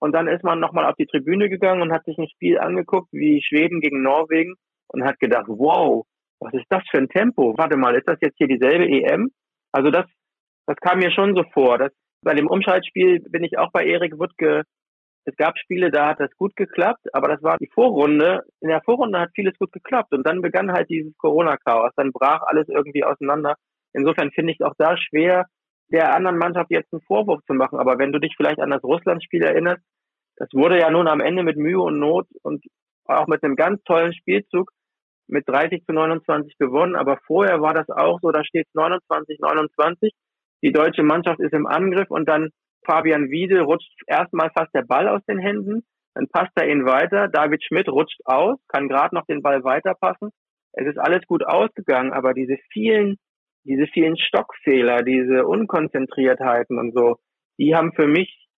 und 0.00 0.12
dann 0.12 0.26
ist 0.26 0.42
man 0.42 0.58
nochmal 0.58 0.86
auf 0.86 0.96
die 0.96 1.06
Tribüne 1.06 1.48
gegangen 1.48 1.82
und 1.82 1.92
hat 1.92 2.04
sich 2.04 2.18
ein 2.18 2.28
Spiel 2.28 2.58
angeguckt 2.58 3.08
wie 3.12 3.42
Schweden 3.42 3.80
gegen 3.80 4.02
Norwegen 4.02 4.54
und 4.88 5.04
hat 5.04 5.20
gedacht, 5.20 5.46
wow, 5.46 6.04
was 6.40 6.54
ist 6.54 6.66
das 6.70 6.82
für 6.90 6.98
ein 6.98 7.08
Tempo? 7.08 7.54
Warte 7.56 7.76
mal, 7.76 7.94
ist 7.94 8.08
das 8.08 8.18
jetzt 8.20 8.36
hier 8.38 8.48
dieselbe 8.48 8.88
EM? 8.88 9.30
Also 9.72 9.90
das, 9.90 10.06
das 10.66 10.76
kam 10.76 10.98
mir 10.98 11.12
schon 11.12 11.36
so 11.36 11.44
vor. 11.52 11.78
Das, 11.78 11.92
bei 12.22 12.34
dem 12.34 12.46
Umschaltspiel 12.46 13.20
bin 13.28 13.44
ich 13.44 13.58
auch 13.58 13.70
bei 13.72 13.84
Erik 13.84 14.18
Wuttke. 14.18 14.62
Es 15.24 15.36
gab 15.36 15.58
Spiele, 15.58 15.90
da 15.90 16.08
hat 16.08 16.20
das 16.20 16.34
gut 16.36 16.56
geklappt, 16.56 17.06
aber 17.12 17.28
das 17.28 17.42
war 17.42 17.58
die 17.58 17.70
Vorrunde. 17.72 18.44
In 18.60 18.68
der 18.68 18.82
Vorrunde 18.82 19.20
hat 19.20 19.30
vieles 19.34 19.56
gut 19.58 19.72
geklappt 19.72 20.12
und 20.12 20.26
dann 20.26 20.40
begann 20.40 20.72
halt 20.72 20.88
dieses 20.88 21.16
Corona-Chaos. 21.18 21.92
Dann 21.96 22.12
brach 22.12 22.42
alles 22.42 22.68
irgendwie 22.68 23.04
auseinander. 23.04 23.54
Insofern 23.92 24.30
finde 24.30 24.52
ich 24.52 24.60
es 24.60 24.66
auch 24.66 24.74
da 24.78 24.96
schwer, 24.96 25.46
der 25.92 26.14
anderen 26.14 26.38
Mannschaft 26.38 26.70
jetzt 26.70 26.92
einen 26.92 27.02
Vorwurf 27.02 27.44
zu 27.46 27.54
machen. 27.54 27.78
Aber 27.78 27.98
wenn 27.98 28.12
du 28.12 28.18
dich 28.18 28.34
vielleicht 28.36 28.60
an 28.60 28.70
das 28.70 28.82
Russland-Spiel 28.82 29.42
erinnerst, 29.42 29.82
das 30.36 30.48
wurde 30.52 30.78
ja 30.78 30.90
nun 30.90 31.06
am 31.06 31.20
Ende 31.20 31.42
mit 31.42 31.58
Mühe 31.58 31.80
und 31.80 31.98
Not 31.98 32.26
und 32.42 32.64
auch 33.04 33.26
mit 33.26 33.42
einem 33.42 33.56
ganz 33.56 33.82
tollen 33.84 34.14
Spielzug 34.14 34.70
mit 35.26 35.48
30 35.48 35.84
zu 35.84 35.92
29 35.92 36.56
gewonnen. 36.58 36.96
Aber 36.96 37.18
vorher 37.26 37.60
war 37.60 37.74
das 37.74 37.88
auch 37.90 38.20
so, 38.22 38.30
da 38.30 38.44
steht 38.44 38.66
29, 38.72 39.38
29. 39.40 40.12
Die 40.62 40.72
deutsche 40.72 41.02
Mannschaft 41.02 41.40
ist 41.40 41.54
im 41.54 41.66
Angriff 41.66 42.10
und 42.10 42.28
dann 42.28 42.50
Fabian 42.84 43.30
Wiede 43.30 43.60
rutscht 43.60 44.02
erstmal 44.06 44.50
fast 44.50 44.74
der 44.74 44.82
Ball 44.82 45.08
aus 45.08 45.24
den 45.26 45.38
Händen. 45.38 45.84
Dann 46.14 46.28
passt 46.28 46.52
er 46.56 46.68
ihn 46.68 46.86
weiter. 46.86 47.28
David 47.28 47.62
Schmidt 47.64 47.88
rutscht 47.88 48.20
aus, 48.24 48.58
kann 48.68 48.88
gerade 48.88 49.14
noch 49.14 49.26
den 49.26 49.42
Ball 49.42 49.62
weiterpassen. 49.64 50.30
Es 50.72 50.86
ist 50.86 50.98
alles 50.98 51.26
gut 51.26 51.44
ausgegangen, 51.44 52.12
aber 52.12 52.34
diese 52.34 52.56
vielen 52.72 53.16
diese 53.64 53.86
vielen 53.86 54.16
Stockfehler, 54.16 55.02
diese 55.02 55.46
Unkonzentriertheiten 55.46 56.78
und 56.78 56.94
so, 56.94 57.16
die 57.58 57.74
haben 57.74 57.92
für 57.92 58.06
mich 58.06 58.48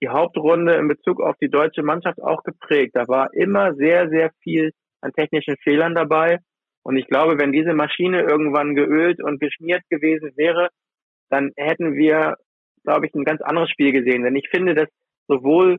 die 0.00 0.08
Hauptrunde 0.08 0.74
in 0.76 0.88
Bezug 0.88 1.20
auf 1.20 1.36
die 1.40 1.50
deutsche 1.50 1.82
Mannschaft 1.82 2.20
auch 2.22 2.42
geprägt. 2.42 2.92
Da 2.94 3.06
war 3.08 3.32
immer 3.34 3.74
sehr, 3.74 4.08
sehr 4.08 4.30
viel 4.42 4.72
an 5.00 5.12
technischen 5.12 5.56
Fehlern 5.62 5.94
dabei. 5.94 6.38
Und 6.84 6.96
ich 6.96 7.06
glaube, 7.06 7.38
wenn 7.38 7.52
diese 7.52 7.74
Maschine 7.74 8.22
irgendwann 8.22 8.74
geölt 8.74 9.22
und 9.22 9.40
geschmiert 9.40 9.82
gewesen 9.88 10.32
wäre, 10.36 10.70
dann 11.32 11.52
hätten 11.56 11.94
wir, 11.94 12.36
glaube 12.84 13.06
ich, 13.06 13.14
ein 13.14 13.24
ganz 13.24 13.40
anderes 13.40 13.70
Spiel 13.70 13.92
gesehen. 13.92 14.22
Denn 14.22 14.36
ich 14.36 14.48
finde, 14.50 14.74
dass 14.74 14.88
sowohl 15.28 15.78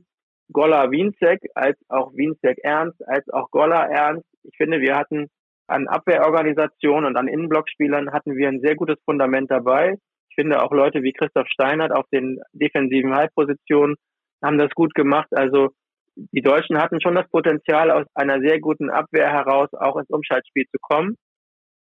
Golla 0.51 0.89
Wienzek 0.89 1.41
als 1.53 1.77
auch 1.89 2.11
Wienzek 2.13 2.57
Ernst 2.63 3.07
als 3.07 3.29
auch 3.29 3.51
Golla 3.51 3.85
Ernst, 3.85 4.25
ich 4.43 4.57
finde, 4.57 4.81
wir 4.81 4.95
hatten 4.95 5.27
an 5.67 5.87
Abwehrorganisation 5.87 7.05
und 7.05 7.15
an 7.15 7.27
Innenblockspielern 7.27 8.11
hatten 8.11 8.35
wir 8.35 8.49
ein 8.49 8.61
sehr 8.61 8.75
gutes 8.75 8.97
Fundament 9.05 9.49
dabei. 9.49 9.95
Ich 10.29 10.35
finde 10.35 10.61
auch 10.61 10.71
Leute 10.71 11.03
wie 11.03 11.13
Christoph 11.13 11.47
Steinert 11.47 11.91
auf 11.91 12.05
den 12.11 12.39
defensiven 12.51 13.15
Halbpositionen 13.15 13.95
haben 14.43 14.57
das 14.57 14.71
gut 14.71 14.93
gemacht. 14.95 15.29
Also 15.31 15.69
die 16.15 16.41
Deutschen 16.41 16.79
hatten 16.79 16.99
schon 16.99 17.15
das 17.15 17.29
Potenzial, 17.29 17.91
aus 17.91 18.05
einer 18.15 18.41
sehr 18.41 18.59
guten 18.59 18.89
Abwehr 18.89 19.31
heraus 19.31 19.69
auch 19.73 19.97
ins 19.97 20.09
Umschaltspiel 20.09 20.65
zu 20.69 20.77
kommen. 20.81 21.15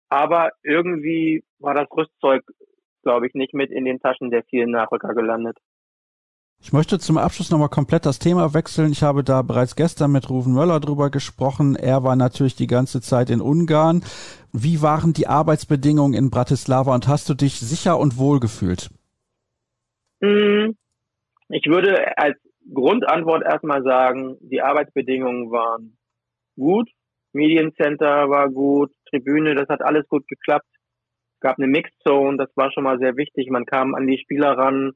Aber 0.09 0.51
irgendwie 0.65 1.45
war 1.61 1.75
das 1.75 1.87
Rüstzeug, 1.97 2.43
glaube 3.03 3.27
ich, 3.27 3.35
nicht 3.35 3.55
mit 3.55 3.71
in 3.71 3.85
den 3.85 4.01
Taschen 4.01 4.31
der 4.31 4.43
vielen 4.45 4.71
Nachrücker 4.71 5.15
gelandet. 5.15 5.59
Ich 6.63 6.75
möchte 6.75 6.99
zum 6.99 7.17
Abschluss 7.17 7.51
nochmal 7.51 7.71
komplett 7.71 8.05
das 8.05 8.19
Thema 8.19 8.53
wechseln. 8.53 8.93
Ich 8.93 9.03
habe 9.03 9.25
da 9.25 9.41
bereits 9.41 9.77
gestern 9.77 10.13
mit 10.13 10.29
Ruven 10.29 10.53
Möller 10.53 10.79
drüber 10.79 11.09
gesprochen. 11.09 11.75
Er 11.75 12.05
war 12.05 12.17
natürlich 12.17 12.55
die 12.55 12.67
ganze 12.67 13.01
Zeit 13.01 13.31
in 13.31 13.41
Ungarn. 13.41 14.03
Wie 14.53 14.83
waren 14.83 15.15
die 15.15 15.27
Arbeitsbedingungen 15.27 16.13
in 16.13 16.29
Bratislava 16.29 16.95
und 16.95 17.09
hast 17.09 17.31
du 17.31 17.35
dich 17.35 17.59
sicher 17.59 17.99
und 17.99 18.19
wohl 18.19 18.41
gefühlt? 18.41 18.91
Hm, 20.21 20.77
ich 21.49 21.67
würde 21.67 22.17
als 22.19 22.37
Grundantwort 22.73 23.43
erstmal 23.43 23.83
sagen, 23.83 24.37
die 24.41 24.61
Arbeitsbedingungen 24.61 25.51
waren 25.51 25.97
gut. 26.57 26.91
Mediencenter 27.33 28.29
war 28.29 28.51
gut, 28.51 28.93
Tribüne, 29.09 29.55
das 29.55 29.69
hat 29.69 29.83
alles 29.83 30.07
gut 30.09 30.29
geklappt. 30.29 30.67
Gab 31.41 31.59
eine 31.59 31.67
Mixzone, 31.67 32.37
das 32.37 32.51
war 32.55 32.71
schon 32.73 32.85
mal 32.85 32.99
sehr 32.99 33.17
wichtig. 33.17 33.51
Man 33.51 33.67
kam 33.67 33.95
an 33.95 34.07
die 34.07 34.19
Spieler 34.19 34.57
ran 34.59 34.93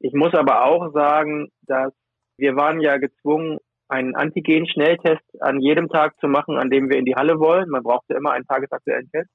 ich 0.00 0.12
muss 0.12 0.34
aber 0.34 0.64
auch 0.64 0.92
sagen, 0.92 1.48
dass 1.62 1.92
wir 2.36 2.56
waren 2.56 2.80
ja 2.80 2.98
gezwungen, 2.98 3.58
einen 3.88 4.14
Antigen-Schnelltest 4.14 5.22
an 5.40 5.60
jedem 5.60 5.88
Tag 5.88 6.18
zu 6.18 6.26
machen, 6.26 6.56
an 6.56 6.70
dem 6.70 6.88
wir 6.90 6.98
in 6.98 7.04
die 7.04 7.14
Halle 7.14 7.38
wollen. 7.38 7.68
Man 7.68 7.82
brauchte 7.82 8.14
immer 8.14 8.32
einen 8.32 8.46
tagesaktuellen 8.46 9.08
Test. 9.10 9.30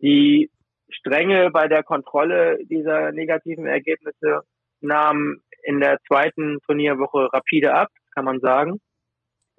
Die 0.00 0.50
Strenge 0.88 1.50
bei 1.52 1.68
der 1.68 1.82
Kontrolle 1.82 2.58
dieser 2.64 3.12
negativen 3.12 3.66
Ergebnisse 3.66 4.42
nahm 4.80 5.40
in 5.62 5.80
der 5.80 5.98
zweiten 6.06 6.58
Turnierwoche 6.66 7.32
rapide 7.32 7.74
ab, 7.74 7.88
kann 8.14 8.24
man 8.24 8.40
sagen. 8.40 8.80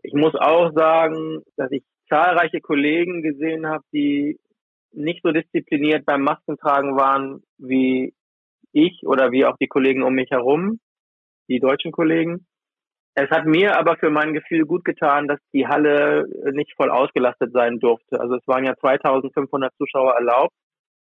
Ich 0.02 0.14
muss 0.14 0.36
auch 0.36 0.72
sagen, 0.74 1.44
dass 1.56 1.72
ich 1.72 1.84
zahlreiche 2.10 2.62
Kollegen 2.62 3.22
gesehen 3.22 3.68
habe, 3.68 3.84
die 3.92 4.40
nicht 4.96 5.22
so 5.24 5.32
diszipliniert 5.32 6.06
beim 6.06 6.22
Maskentragen 6.22 6.96
waren 6.96 7.44
wie 7.58 8.14
ich 8.72 9.06
oder 9.06 9.32
wie 9.32 9.46
auch 9.46 9.58
die 9.58 9.68
Kollegen 9.68 10.04
um 10.04 10.14
mich 10.14 10.32
herum, 10.32 10.80
die 11.48 11.60
deutschen 11.60 11.92
Kollegen. 11.92 12.46
Es 13.16 13.30
hat 13.30 13.46
mir 13.46 13.78
aber 13.78 13.96
für 13.96 14.10
mein 14.10 14.34
Gefühl 14.34 14.66
gut 14.66 14.84
getan, 14.84 15.28
dass 15.28 15.40
die 15.54 15.68
Halle 15.68 16.26
nicht 16.52 16.74
voll 16.76 16.90
ausgelastet 16.90 17.54
sein 17.54 17.80
durfte. 17.80 18.20
Also 18.20 18.36
es 18.36 18.46
waren 18.46 18.66
ja 18.66 18.76
2500 18.76 19.74
Zuschauer 19.78 20.16
erlaubt 20.16 20.54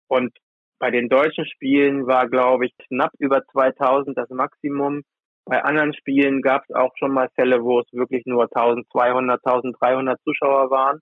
und 0.08 0.32
bei 0.80 0.92
den 0.92 1.10
deutschen 1.10 1.48
Spielen 1.48 2.06
war, 2.06 2.30
glaube 2.30 2.68
ich, 2.68 2.74
knapp 2.88 3.12
über 3.18 3.44
2000 3.52 4.16
das 4.16 4.30
Maximum. 4.30 5.02
Bei 5.46 5.63
anderen 5.63 5.94
Spielen 5.96 6.42
gab 6.42 6.63
es 6.68 6.76
auch 6.76 6.92
schon 7.00 7.12
mal 7.12 7.30
Fälle, 7.34 7.63
wo 7.63 7.80
es 7.80 7.92
wirklich 7.92 8.26
nur 8.28 8.44
1200, 8.44 9.42
1300 9.44 10.22
Zuschauer 10.22 10.70
waren. 10.70 11.00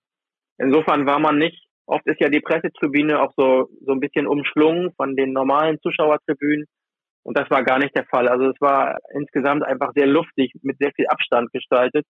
Insofern 0.56 1.06
war 1.06 1.18
man 1.18 1.36
nicht 1.36 1.65
Oft 1.86 2.06
ist 2.06 2.20
ja 2.20 2.28
die 2.28 2.40
Pressetribüne 2.40 3.22
auch 3.22 3.32
so, 3.36 3.68
so 3.84 3.92
ein 3.92 4.00
bisschen 4.00 4.26
umschlungen 4.26 4.92
von 4.96 5.14
den 5.14 5.32
normalen 5.32 5.78
Zuschauertribünen. 5.80 6.66
Und 7.22 7.38
das 7.38 7.48
war 7.50 7.62
gar 7.62 7.78
nicht 7.78 7.96
der 7.96 8.06
Fall. 8.06 8.28
Also 8.28 8.50
es 8.50 8.60
war 8.60 8.98
insgesamt 9.14 9.64
einfach 9.64 9.92
sehr 9.94 10.06
luftig, 10.06 10.52
mit 10.62 10.78
sehr 10.78 10.92
viel 10.92 11.06
Abstand 11.06 11.52
gestaltet. 11.52 12.04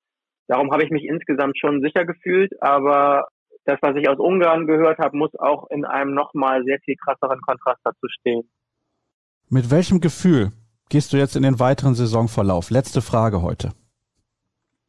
Darum 0.49 0.71
habe 0.73 0.85
ich 0.85 0.91
mich 0.91 1.05
insgesamt 1.05 1.59
schon 1.59 1.83
sicher 1.83 2.07
gefühlt. 2.07 2.53
Aber 2.63 3.29
das, 3.65 3.79
was 3.83 3.97
ich 3.97 4.09
aus 4.09 4.19
Ungarn 4.19 4.67
gehört 4.67 4.99
habe, 4.99 5.17
muss 5.17 5.35
auch 5.39 5.69
in 5.71 5.85
einem 5.85 6.15
nochmal 6.15 6.65
sehr 6.65 6.79
viel 6.81 6.97
krasseren 6.97 7.41
Kontrast 7.41 7.81
dazu 7.85 8.07
stehen. 8.09 8.49
Mit 9.51 9.71
welchem 9.71 10.01
Gefühl 10.01 10.53
gehst 10.89 11.13
du 11.13 11.19
jetzt 11.19 11.37
in 11.37 11.43
den 11.43 11.61
weiteren 11.61 11.95
Saisonverlauf? 11.95 12.71
Letzte 12.71 13.03
Frage 13.03 13.43
heute. 13.43 13.73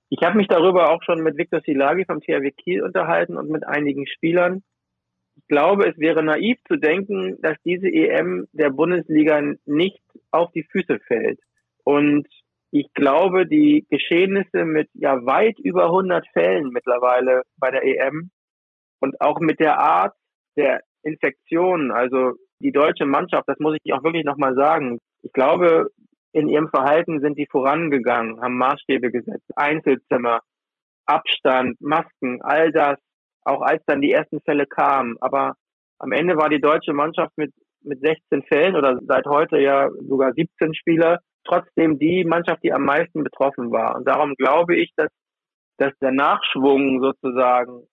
Ich 0.09 0.21
habe 0.23 0.37
mich 0.37 0.47
darüber 0.47 0.91
auch 0.91 1.03
schon 1.03 1.21
mit 1.21 1.37
Viktor 1.37 1.59
Silagi 1.65 2.05
vom 2.05 2.21
THW 2.21 2.51
Kiel 2.51 2.81
unterhalten 2.83 3.37
und 3.37 3.49
mit 3.49 3.67
einigen 3.67 4.07
Spielern 4.07 4.63
glaube, 5.47 5.87
es 5.87 5.97
wäre 5.97 6.23
naiv 6.23 6.57
zu 6.67 6.77
denken, 6.77 7.39
dass 7.41 7.57
diese 7.63 7.87
EM 7.87 8.47
der 8.53 8.69
Bundesliga 8.69 9.41
nicht 9.65 10.01
auf 10.31 10.51
die 10.51 10.63
Füße 10.63 10.99
fällt. 11.07 11.39
Und 11.83 12.27
ich 12.71 12.93
glaube, 12.93 13.47
die 13.47 13.85
Geschehnisse 13.89 14.65
mit 14.65 14.89
ja 14.93 15.25
weit 15.25 15.57
über 15.59 15.85
100 15.85 16.27
Fällen 16.33 16.69
mittlerweile 16.69 17.43
bei 17.57 17.71
der 17.71 17.83
EM 17.83 18.29
und 18.99 19.19
auch 19.21 19.39
mit 19.39 19.59
der 19.59 19.79
Art 19.79 20.13
der 20.57 20.81
Infektionen, 21.03 21.91
also 21.91 22.33
die 22.59 22.71
deutsche 22.71 23.05
Mannschaft, 23.05 23.47
das 23.47 23.59
muss 23.59 23.77
ich 23.81 23.93
auch 23.93 24.03
wirklich 24.03 24.25
nochmal 24.25 24.55
sagen. 24.55 24.99
Ich 25.21 25.31
glaube, 25.31 25.91
in 26.33 26.49
ihrem 26.49 26.69
Verhalten 26.69 27.21
sind 27.21 27.37
die 27.37 27.47
vorangegangen, 27.49 28.41
haben 28.41 28.57
Maßstäbe 28.57 29.11
gesetzt, 29.11 29.49
Einzelzimmer, 29.55 30.41
Abstand, 31.05 31.79
Masken, 31.79 32.41
all 32.41 32.71
das, 32.71 32.99
auch 33.47 33.61
als 33.61 33.83
dann 33.85 34.01
die 34.01 34.11
ersten 34.11 34.41
Fälle 34.41 34.65
kamen. 34.65 35.17
Aber 35.21 35.55
am 35.99 36.11
Ende 36.11 36.35
war 36.37 36.49
die 36.49 36.61
deutsche 36.61 36.93
Mannschaft 36.93 37.31
mit, 37.37 37.53
mit 37.81 37.99
16 38.01 38.43
Fällen 38.43 38.75
oder 38.75 38.99
seit 39.07 39.25
heute 39.25 39.57
ja 39.59 39.89
sogar 40.07 40.33
17 40.33 40.73
Spieler 40.75 41.19
trotzdem 41.45 41.97
die 41.97 42.25
Mannschaft, 42.25 42.61
die 42.63 42.73
am 42.73 42.83
meisten 42.83 43.23
betroffen 43.23 43.71
war. 43.71 43.95
Und 43.95 44.07
darum 44.07 44.35
glaube 44.35 44.75
ich, 44.75 44.91
dass, 44.97 45.09
dass 45.77 45.93
der 46.01 46.11
Nachschwung 46.11 47.01
sozusagen, 47.01 47.87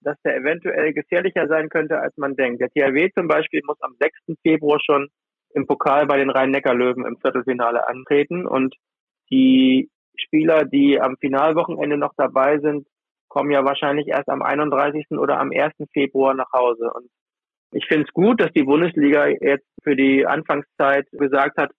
dass 0.00 0.16
der 0.24 0.36
eventuell 0.36 0.92
gefährlicher 0.94 1.46
sein 1.48 1.68
könnte, 1.68 2.00
als 2.00 2.16
man 2.16 2.34
denkt. 2.34 2.62
Der 2.62 2.70
THW 2.70 3.10
zum 3.12 3.28
Beispiel 3.28 3.60
muss 3.66 3.80
am 3.82 3.94
6. 4.00 4.38
Februar 4.42 4.80
schon 4.84 5.08
im 5.54 5.66
Pokal 5.66 6.06
bei 6.06 6.16
den 6.16 6.30
Rhein-Neckar-Löwen 6.30 7.06
im 7.06 7.18
Viertelfinale 7.18 7.86
antreten 7.86 8.46
und 8.46 8.74
die 9.30 9.90
Spieler, 10.16 10.64
die 10.64 11.00
am 11.00 11.16
Finalwochenende 11.18 11.96
noch 11.96 12.12
dabei 12.16 12.58
sind, 12.58 12.86
kommen 13.34 13.50
ja 13.50 13.64
wahrscheinlich 13.64 14.06
erst 14.06 14.28
am 14.28 14.42
31. 14.42 15.10
oder 15.10 15.40
am 15.40 15.50
1. 15.50 15.74
Februar 15.92 16.34
nach 16.34 16.52
Hause. 16.52 16.88
Und 16.94 17.10
ich 17.72 17.84
finde 17.86 18.04
es 18.06 18.12
gut, 18.12 18.40
dass 18.40 18.52
die 18.52 18.62
Bundesliga 18.62 19.26
jetzt 19.26 19.66
für 19.82 19.96
die 19.96 20.24
Anfangszeit 20.24 21.08
gesagt 21.10 21.56
hat, 21.58 21.72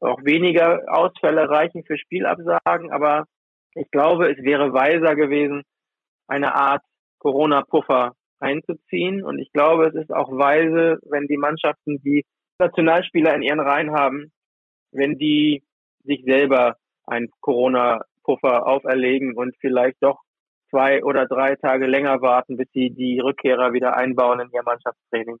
auch 0.00 0.22
weniger 0.22 0.82
Ausfälle 0.86 1.48
reichen 1.48 1.82
für 1.84 1.96
Spielabsagen, 1.96 2.92
aber 2.92 3.24
ich 3.74 3.90
glaube, 3.90 4.30
es 4.30 4.36
wäre 4.44 4.74
weiser 4.74 5.16
gewesen, 5.16 5.62
eine 6.28 6.54
Art 6.54 6.82
Corona-Puffer 7.20 8.12
einzuziehen. 8.38 9.24
Und 9.24 9.38
ich 9.38 9.50
glaube, 9.52 9.86
es 9.86 9.94
ist 9.94 10.12
auch 10.12 10.30
weise, 10.30 10.98
wenn 11.08 11.26
die 11.26 11.38
Mannschaften, 11.38 12.02
die 12.02 12.24
Nationalspieler 12.58 13.34
in 13.34 13.42
ihren 13.42 13.60
Reihen 13.60 13.92
haben, 13.92 14.30
wenn 14.92 15.16
die 15.16 15.62
sich 16.04 16.22
selber 16.24 16.76
einen 17.06 17.28
Corona-Puffer 17.40 18.66
auferlegen 18.66 19.34
und 19.34 19.56
vielleicht 19.60 19.96
doch 20.02 20.20
zwei 20.70 21.02
oder 21.04 21.26
drei 21.26 21.56
Tage 21.56 21.86
länger 21.86 22.20
warten, 22.20 22.56
bis 22.56 22.68
sie 22.72 22.90
die 22.90 23.20
Rückkehrer 23.20 23.72
wieder 23.72 23.96
einbauen 23.96 24.40
in 24.40 24.50
ihr 24.52 24.62
Mannschaftstraining. 24.62 25.38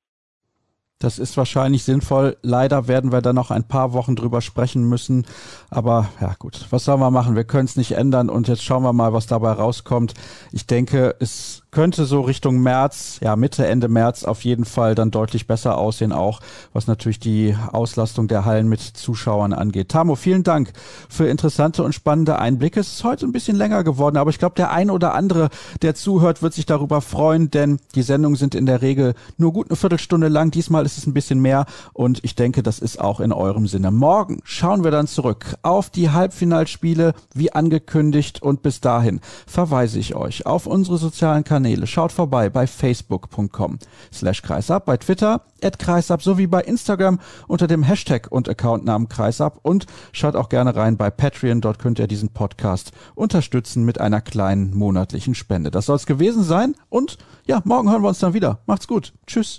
Das 1.00 1.20
ist 1.20 1.36
wahrscheinlich 1.36 1.84
sinnvoll. 1.84 2.36
Leider 2.42 2.88
werden 2.88 3.12
wir 3.12 3.22
da 3.22 3.32
noch 3.32 3.52
ein 3.52 3.68
paar 3.68 3.92
Wochen 3.92 4.16
drüber 4.16 4.40
sprechen 4.40 4.88
müssen. 4.88 5.26
Aber 5.70 6.08
ja 6.20 6.34
gut, 6.38 6.66
was 6.70 6.84
sollen 6.84 6.98
wir 6.98 7.12
machen? 7.12 7.36
Wir 7.36 7.44
können 7.44 7.66
es 7.66 7.76
nicht 7.76 7.92
ändern 7.92 8.28
und 8.28 8.48
jetzt 8.48 8.64
schauen 8.64 8.82
wir 8.82 8.92
mal, 8.92 9.12
was 9.12 9.28
dabei 9.28 9.52
rauskommt. 9.52 10.14
Ich 10.50 10.66
denke, 10.66 11.14
es 11.20 11.62
könnte 11.78 12.06
so 12.06 12.22
Richtung 12.22 12.58
März, 12.58 13.20
ja 13.22 13.36
Mitte, 13.36 13.64
Ende 13.64 13.86
März 13.86 14.24
auf 14.24 14.42
jeden 14.42 14.64
Fall 14.64 14.96
dann 14.96 15.12
deutlich 15.12 15.46
besser 15.46 15.78
aussehen, 15.78 16.10
auch 16.12 16.40
was 16.72 16.88
natürlich 16.88 17.20
die 17.20 17.56
Auslastung 17.70 18.26
der 18.26 18.44
Hallen 18.44 18.68
mit 18.68 18.80
Zuschauern 18.80 19.52
angeht. 19.52 19.90
Tamo, 19.90 20.16
vielen 20.16 20.42
Dank 20.42 20.72
für 21.08 21.28
interessante 21.28 21.84
und 21.84 21.92
spannende 21.92 22.40
Einblicke. 22.40 22.80
Es 22.80 22.94
ist 22.94 23.04
heute 23.04 23.26
ein 23.26 23.30
bisschen 23.30 23.56
länger 23.56 23.84
geworden, 23.84 24.16
aber 24.16 24.30
ich 24.30 24.40
glaube, 24.40 24.56
der 24.56 24.72
ein 24.72 24.90
oder 24.90 25.14
andere, 25.14 25.50
der 25.80 25.94
zuhört, 25.94 26.42
wird 26.42 26.52
sich 26.52 26.66
darüber 26.66 27.00
freuen, 27.00 27.48
denn 27.48 27.78
die 27.94 28.02
Sendungen 28.02 28.34
sind 28.34 28.56
in 28.56 28.66
der 28.66 28.82
Regel 28.82 29.14
nur 29.36 29.52
gut 29.52 29.70
eine 29.70 29.76
Viertelstunde 29.76 30.26
lang. 30.26 30.50
Diesmal 30.50 30.84
ist 30.84 30.98
es 30.98 31.06
ein 31.06 31.14
bisschen 31.14 31.38
mehr 31.38 31.64
und 31.92 32.24
ich 32.24 32.34
denke, 32.34 32.64
das 32.64 32.80
ist 32.80 32.98
auch 32.98 33.20
in 33.20 33.32
eurem 33.32 33.68
Sinne. 33.68 33.92
Morgen 33.92 34.40
schauen 34.42 34.82
wir 34.82 34.90
dann 34.90 35.06
zurück 35.06 35.54
auf 35.62 35.90
die 35.90 36.10
Halbfinalspiele, 36.10 37.14
wie 37.34 37.52
angekündigt 37.52 38.42
und 38.42 38.62
bis 38.62 38.80
dahin 38.80 39.20
verweise 39.46 40.00
ich 40.00 40.16
euch 40.16 40.44
auf 40.44 40.66
unsere 40.66 40.98
sozialen 40.98 41.44
Kanäle 41.44 41.67
Kanäle. 41.68 41.86
Schaut 41.86 42.12
vorbei 42.12 42.48
bei 42.48 42.66
facebook.com 42.66 43.78
slash 44.12 44.42
kreisab, 44.42 44.86
bei 44.86 44.96
Twitter 44.96 45.42
at 45.62 45.78
kreisab 45.78 46.22
sowie 46.22 46.46
bei 46.46 46.62
Instagram 46.62 47.18
unter 47.46 47.66
dem 47.66 47.82
Hashtag 47.82 48.28
und 48.30 48.48
Accountnamen 48.48 49.08
kreisab 49.08 49.58
und 49.62 49.86
schaut 50.12 50.36
auch 50.36 50.48
gerne 50.48 50.74
rein 50.76 50.96
bei 50.96 51.10
Patreon. 51.10 51.60
Dort 51.60 51.78
könnt 51.78 51.98
ihr 51.98 52.06
diesen 52.06 52.30
Podcast 52.30 52.92
unterstützen 53.14 53.84
mit 53.84 54.00
einer 54.00 54.20
kleinen 54.20 54.74
monatlichen 54.74 55.34
Spende. 55.34 55.70
Das 55.70 55.86
soll 55.86 55.96
es 55.96 56.06
gewesen 56.06 56.42
sein 56.42 56.74
und 56.88 57.18
ja, 57.46 57.60
morgen 57.64 57.90
hören 57.90 58.02
wir 58.02 58.08
uns 58.08 58.20
dann 58.20 58.34
wieder. 58.34 58.60
Macht's 58.66 58.88
gut. 58.88 59.12
Tschüss. 59.26 59.56